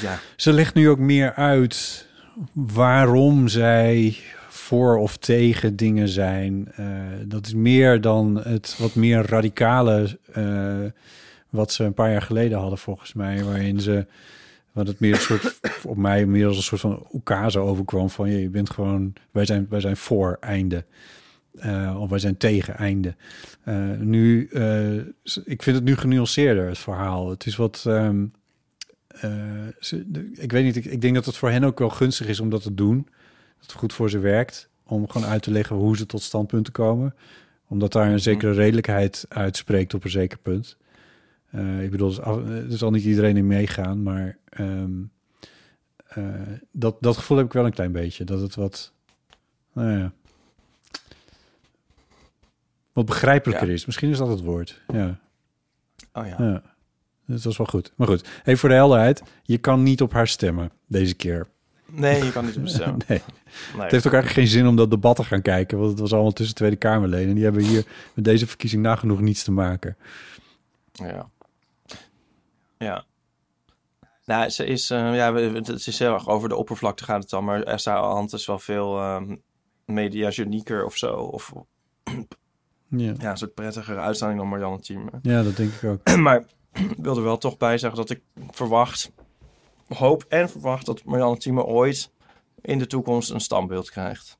[0.00, 2.06] ja, Ze legt nu ook meer uit
[2.52, 4.16] waarom zij
[4.48, 6.72] voor of tegen dingen zijn.
[6.74, 6.86] Eh,
[7.26, 10.76] dat is meer dan het wat meer radicale eh,
[11.48, 14.06] wat ze een paar jaar geleden hadden volgens mij, waarin ze
[14.72, 18.30] wat het meer een soort op mij meer als een soort van oekase overkwam van
[18.30, 20.84] je, bent gewoon wij zijn wij zijn voor einde.
[21.52, 23.14] Eh, of wij zijn tegen einde.
[23.98, 24.48] Nu,
[25.44, 27.30] ik vind het nu genuanceerder, het verhaal.
[27.30, 28.28] Het is wat, ehm, eh,
[29.80, 32.26] ze, de- ik weet niet, ik, ik denk dat het voor hen ook wel gunstig
[32.26, 33.06] is om dat te doen.
[33.58, 34.68] Dat het goed voor ze werkt.
[34.84, 37.14] Om gewoon uit te leggen hoe ze tot standpunten komen.
[37.66, 40.76] Omdat daar een zekere redelijkheid uitspreekt op een zeker punt.
[41.50, 44.90] Eh, ik bedoel, er zal- niet iedereen in meegaan, maar ehm,
[46.06, 48.24] eh, eh, dat, dat gevoel heb ik wel een klein beetje.
[48.24, 48.92] Dat het wat...
[49.72, 50.12] Nou ja.
[52.92, 53.72] Wat begrijpelijker Ja.
[53.72, 53.86] is.
[53.86, 54.80] Misschien is dat het woord.
[54.92, 55.18] Ja.
[56.12, 56.36] Oh ja.
[56.38, 56.62] ja.
[57.28, 57.92] Dat was wel goed.
[57.96, 59.22] Maar goed, even voor de helderheid.
[59.42, 61.46] Je kan niet op haar stemmen deze keer.
[61.86, 63.00] Nee, je kan niet op stemmen.
[63.08, 63.22] nee.
[63.74, 63.82] Nee.
[63.82, 65.78] Het heeft ook eigenlijk geen zin om dat debat te gaan kijken.
[65.78, 67.28] Want het was allemaal tussen Tweede Kamerleden.
[67.28, 69.96] En die hebben hier met deze verkiezing nagenoeg niets te maken.
[70.92, 71.30] Ja.
[72.78, 73.04] Ja.
[74.24, 77.44] Nou, ze is, eh, ja, het is heel erg over de oppervlakte gaat het dan,
[77.44, 79.34] maar Esther Hand is wel veel ehm
[79.84, 81.14] mediagenieker of zo.
[81.14, 81.52] Of
[82.90, 85.10] Ja, ja, een soort prettigere uitstraling dan Marianne Thieme.
[85.22, 86.16] ja dat denk ik ook.
[86.26, 86.44] maar
[86.78, 88.20] ik wil er wel toch bij zeggen dat ik
[88.50, 89.12] verwacht,
[89.88, 92.10] hoop en verwacht dat Marianne Thieme ooit
[92.60, 94.38] in de toekomst een standbeeld krijgt.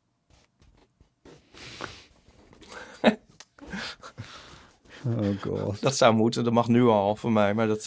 [5.07, 5.81] Oh god.
[5.81, 7.87] Dat zou moeten, dat mag nu al voor mij, maar dat...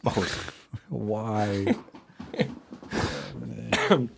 [0.00, 0.38] Maar goed.
[0.88, 1.74] Why?
[3.44, 4.08] Nee.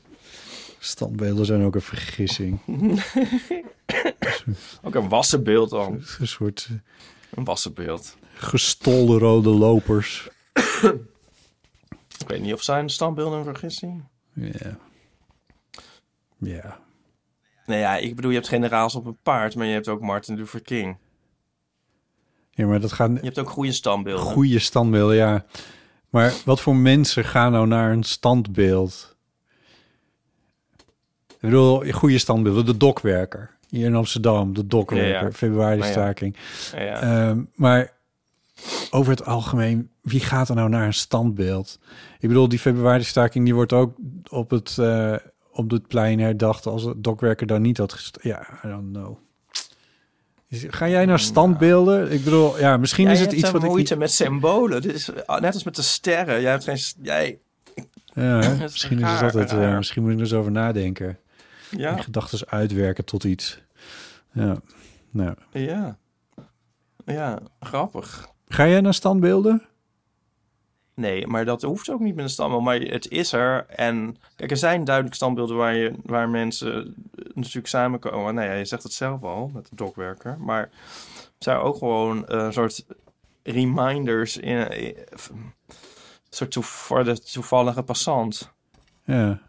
[0.78, 2.60] Standbeelden zijn ook een vergissing.
[4.82, 6.02] Ook een wassenbeeld dan.
[6.18, 6.76] Een soort eh,
[7.38, 8.16] Een wassenbeeld.
[8.36, 10.28] Gestolde rode lopers.
[12.18, 14.04] Ik weet niet of zijn standbeelden een vergissing.
[14.32, 14.78] Ja.
[16.38, 16.78] Ja.
[17.66, 20.36] Nee, ja, ik bedoel, je hebt generaals op een paard, maar je hebt ook Martin
[20.36, 20.96] Luther King.
[22.50, 24.24] Ja, maar dat gaat Je hebt ook goede standbeelden.
[24.24, 25.44] goede standbeelden, ja.
[26.10, 29.16] Maar wat voor mensen gaan nou naar een standbeeld?
[31.28, 32.66] Ik bedoel, goede standbeelden.
[32.66, 33.56] De dokwerker.
[33.68, 35.08] Hier in Amsterdam, de dokwerker.
[35.12, 35.32] Ja, ja.
[35.32, 36.36] Februari staking.
[36.72, 37.00] Ja, ja.
[37.00, 37.92] Ehm, maar
[38.90, 41.78] over het algemeen, wie gaat er nou naar een standbeeld?
[42.18, 43.96] Ik bedoel, die februari-staking die wordt ook
[44.28, 45.14] op het, eh,
[45.50, 49.16] op het plein herdacht als het dokwerker dan niet had gest- Ja, I don't know.
[50.50, 52.12] Ga jij naar standbeelden?
[52.12, 53.68] Ik bedoel, ja, misschien Jij is het iets wat ik...
[53.68, 54.82] moeite met symbolen.
[54.82, 56.40] Dit is ah, net als met de sterren.
[56.40, 56.78] Jij hebt geen...
[57.02, 57.38] Jij...
[58.14, 59.50] Ja, is misschien is het altijd...
[59.50, 59.76] raar.
[59.76, 61.18] misschien moet ik er eens over nadenken.
[61.70, 63.60] Ja, gedachten uitwerken tot iets.
[64.32, 64.56] Ja.
[65.10, 65.34] Nou.
[65.52, 65.98] ja.
[67.04, 68.28] Ja, grappig.
[68.48, 69.62] Ga jij naar standbeelden?
[70.94, 72.62] Nee, maar dat hoeft ook niet met een standbeeld.
[72.62, 73.66] Maar het is er.
[73.66, 78.34] En kijk, er zijn duidelijk standbeelden waar, je, waar mensen eh, natuurlijk samenkomen.
[78.34, 80.36] Nou ja, je zegt het zelf al met de dokwerker.
[80.40, 82.86] Maar het zijn ook gewoon eh, een soort
[83.42, 85.52] reminders in, in- een
[86.30, 88.52] soort toe, voor de toevallige passant.
[89.04, 89.40] Ja.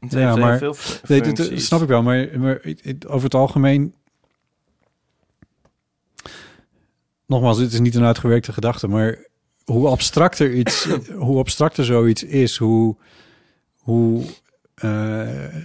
[0.00, 0.76] Het Ja, maar- veel
[1.34, 2.60] dat- snap ik wel, maar, maar
[3.06, 3.94] over het algemeen...
[7.30, 9.26] Nogmaals, dit is niet een uitgewerkte gedachte, maar
[9.64, 10.84] hoe abstracter iets,
[11.26, 12.96] hoe abstracter zoiets is, hoe,
[13.76, 14.24] hoe,
[14.74, 15.56] eh,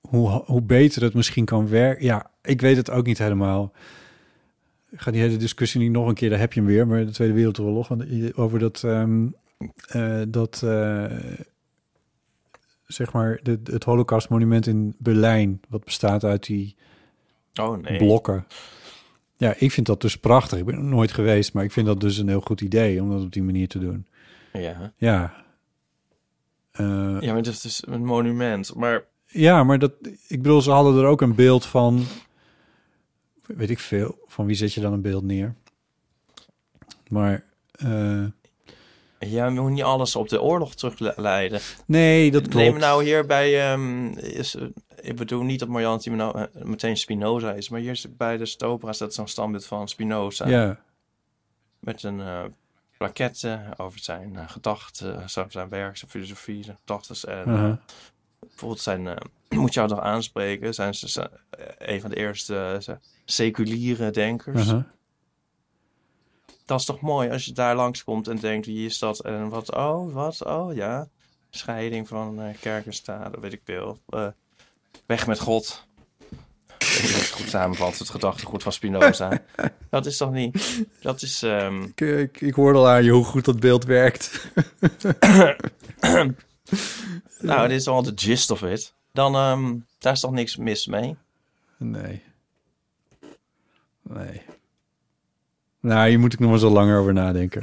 [0.00, 2.04] hoe, hoe beter het misschien kan werken.
[2.04, 3.72] Ja, ik weet het ook niet helemaal.
[4.90, 7.06] Ik ga die hele discussie niet nog een keer, daar heb je hem weer, maar
[7.06, 7.90] de Tweede Wereldoorlog,
[8.34, 9.26] over dat, ehm,
[9.86, 11.04] eh, dat eh,
[12.86, 16.76] zeg maar, de, het Holocaustmonument in Berlijn, wat bestaat uit die
[17.54, 17.98] Oh nee.
[17.98, 18.46] blokken.
[19.36, 20.58] Ja, ik vind dat dus prachtig.
[20.58, 23.10] Ik ben er nooit geweest, maar ik vind dat dus een heel goed idee om
[23.10, 24.06] dat op die manier te doen.
[24.52, 24.92] Ja.
[24.96, 25.44] Ja.
[27.20, 28.74] Ja, maar dit is een monument.
[28.74, 29.92] Maar ja, maar dat,
[30.28, 32.04] ik bedoel, ze hadden er ook een beeld van,
[33.46, 35.54] weet ik veel, van wie zet je dan een beeld neer?
[37.08, 38.24] Maar eh,
[39.18, 41.60] ja, we moeten niet alles op de oorlog terugleiden.
[41.86, 42.54] nee, dat klopt.
[42.54, 44.56] Neem nou hier bij, ehm, is,
[45.06, 48.46] ik bedoel niet dat Marianne nou eh, meteen Spinoza is, maar hier is bij de
[48.46, 50.48] Stopera staat zo'n standbeeld van Spinoza.
[50.48, 50.78] Ja,
[51.78, 52.20] Met een
[52.96, 57.30] plaquette over zijn eh, gedachten, zijn werk, zijn filosofie, zijn gedachten.
[57.30, 57.80] En aha.
[58.40, 61.30] bijvoorbeeld zijn, moet jou toch aanspreken, zijn ze
[61.78, 62.80] een van de eerste
[63.24, 64.68] seculiere denkers.
[64.68, 64.86] aha.
[66.64, 69.20] Dat is toch mooi als je daar langskomt en denkt, wie is dat?
[69.20, 71.08] En wat, oh, wat, oh ja.
[71.50, 73.98] Scheiding van eh, kerk en staat, dat weet ik veel.
[74.08, 74.28] Eh,
[75.06, 75.84] weg met God.
[76.78, 79.42] Het goed samenvat, het gedachtegoed van Spinoza.
[79.90, 80.84] dat is toch niet...
[81.00, 81.42] Dat is...
[81.42, 84.50] ehm, Ik, ik, ik hoorde al aan je hoe goed dat beeld werkt.
[87.40, 88.94] nou, dit is al de gist of it.
[89.12, 91.16] Dan, ehm, daar is toch niks mis mee?
[91.78, 92.22] Nee.
[94.02, 94.42] Nee.
[95.80, 97.62] Nou, hier moet ik nog maar zo langer over nadenken.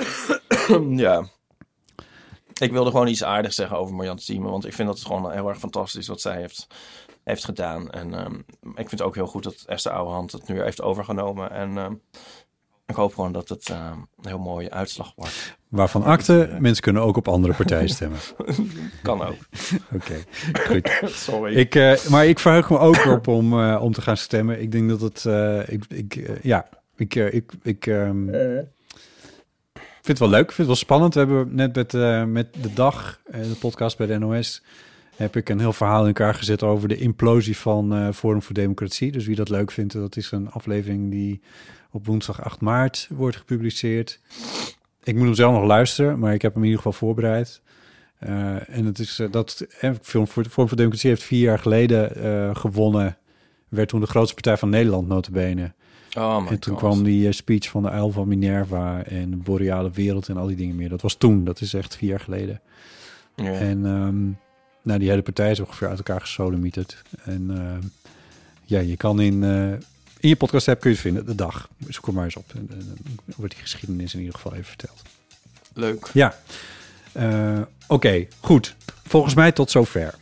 [1.05, 1.25] ja.
[2.59, 4.49] Ik wilde gewoon iets aardigs zeggen over Marianne Thieme.
[4.49, 6.67] Want ik vind dat het gewoon heel erg fantastisch wat zij heeft,
[7.23, 7.91] heeft gedaan.
[7.91, 11.51] En ehm, ik vind het ook heel goed dat Esther Ouwehand het nu heeft overgenomen.
[11.51, 11.93] En ehm,
[12.85, 15.57] ik hoop gewoon dat het ehm, een heel mooie uitslag wordt.
[15.67, 18.19] Waarvan akte, mensen kunnen ook op andere partijen stemmen.
[19.01, 19.37] Kan ook.
[19.95, 20.23] Oké,
[20.67, 20.91] goed.
[21.25, 21.55] Sorry.
[21.55, 24.61] Ik, eh, maar ik verheug me ook op om, eh, om te gaan stemmen.
[24.61, 28.29] Ik denk dat het, eh, ik, ik, eh, ja, ik, eh, ik, ik, ehm,
[30.03, 31.13] vind het wel leuk, ik vind het wel spannend.
[31.13, 34.63] We hebben net met, eh, met de dag, eh, de podcast bij de NOS,
[35.15, 38.53] heb ik een heel verhaal in elkaar gezet over de implosie van eh, Forum voor
[38.53, 39.11] Democratie.
[39.11, 41.41] Dus wie dat leuk vindt, dat is een aflevering die
[41.91, 44.19] op woensdag 8 maart wordt gepubliceerd.
[45.03, 47.61] Ik moet hem zelf nog luisteren, maar ik heb hem in ieder geval voorbereid.
[48.19, 49.65] Eh, en het is eh, dat
[50.01, 53.17] Film voor Forum voor Democratie heeft vier jaar geleden gewonnen.
[53.69, 55.73] Werd toen de grootste partij van Nederland, notabene.
[56.17, 56.83] Oh en toen God.
[56.83, 60.55] kwam die speech van de uil van Minerva en de boreale wereld en al die
[60.55, 60.89] dingen meer.
[60.89, 62.61] Dat was toen, dat is echt vier jaar geleden.
[63.35, 63.51] Ja.
[63.51, 64.31] En ehm,
[64.83, 67.01] nou, die hele partij is ongeveer uit elkaar gesodemieterd.
[67.23, 67.87] En ehm,
[68.63, 69.71] ja, je kan in, eh,
[70.19, 71.69] in je podcast app kun je het vinden, de dag.
[71.87, 72.51] Zoek er maar eens op.
[72.55, 75.01] En, dan wordt die geschiedenis in ieder geval even verteld.
[75.73, 76.09] Leuk.
[76.13, 76.35] Ja,
[77.11, 78.75] Eh, oké, goed.
[79.07, 80.13] Volgens mij tot zover.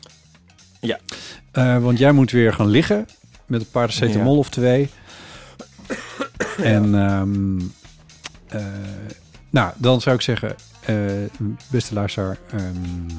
[0.80, 1.00] Ja.
[1.52, 3.06] Eh, want jij moet weer gaan liggen
[3.46, 4.40] met een paracetamol Ja.
[4.40, 4.90] of twee.
[6.58, 7.60] En ehm,
[8.48, 8.66] eh,
[9.50, 10.56] nou, dan zou ik zeggen,
[10.86, 10.96] eh,
[11.72, 13.10] beste luisteraar, ehm,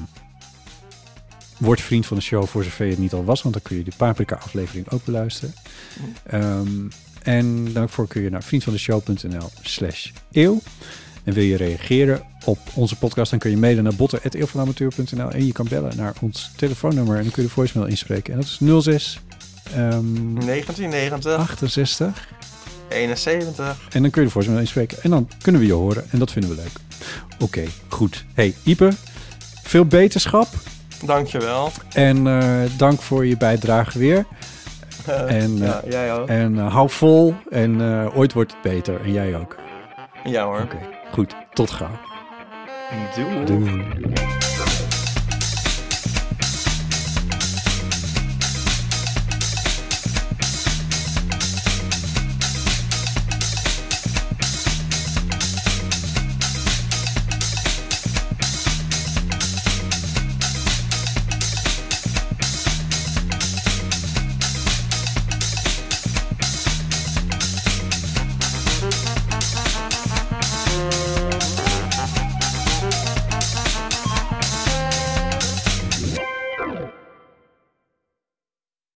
[1.57, 3.77] word vriend van de show voor zover je het niet al was, want dan kun
[3.77, 5.53] je de Paprika aflevering ook beluisteren.
[6.23, 6.87] Ehm,
[7.23, 10.61] en daarvoor kun je naar vriendvandeshow.nl slash eeuw.
[11.23, 15.51] En wil je reageren op onze podcast, dan kun je mailen naar botten.eeuwvanamateur.nl en je
[15.51, 18.33] kan bellen naar ons telefoonnummer en dan kun je de voicemail inspreken.
[18.33, 19.19] En dat is 06
[19.73, 22.31] ehm 1990, 68
[22.89, 23.77] 71.
[23.89, 24.97] en dan kun je de voicemail inspreken.
[25.03, 26.03] En dan kunnen we je horen.
[26.09, 26.71] En dat vinden we leuk.
[27.39, 28.25] Oké, goed.
[28.33, 28.91] Hey, Ipe,
[29.63, 30.47] veel beterschap.
[31.05, 31.71] Dankjewel.
[31.93, 34.25] En eh, dank voor je bijdrage weer.
[35.27, 36.27] En, ja, eh, jij ook.
[36.27, 37.33] En eh, hou vol.
[37.49, 37.81] En
[38.13, 39.01] ooit wordt het beter.
[39.01, 39.55] En jij ook.
[40.23, 40.61] ja hoor.
[40.61, 40.77] Oké,
[41.11, 41.35] goed.
[41.53, 41.99] Tot gauw.
[43.15, 43.45] Doei.
[43.45, 43.85] Doei.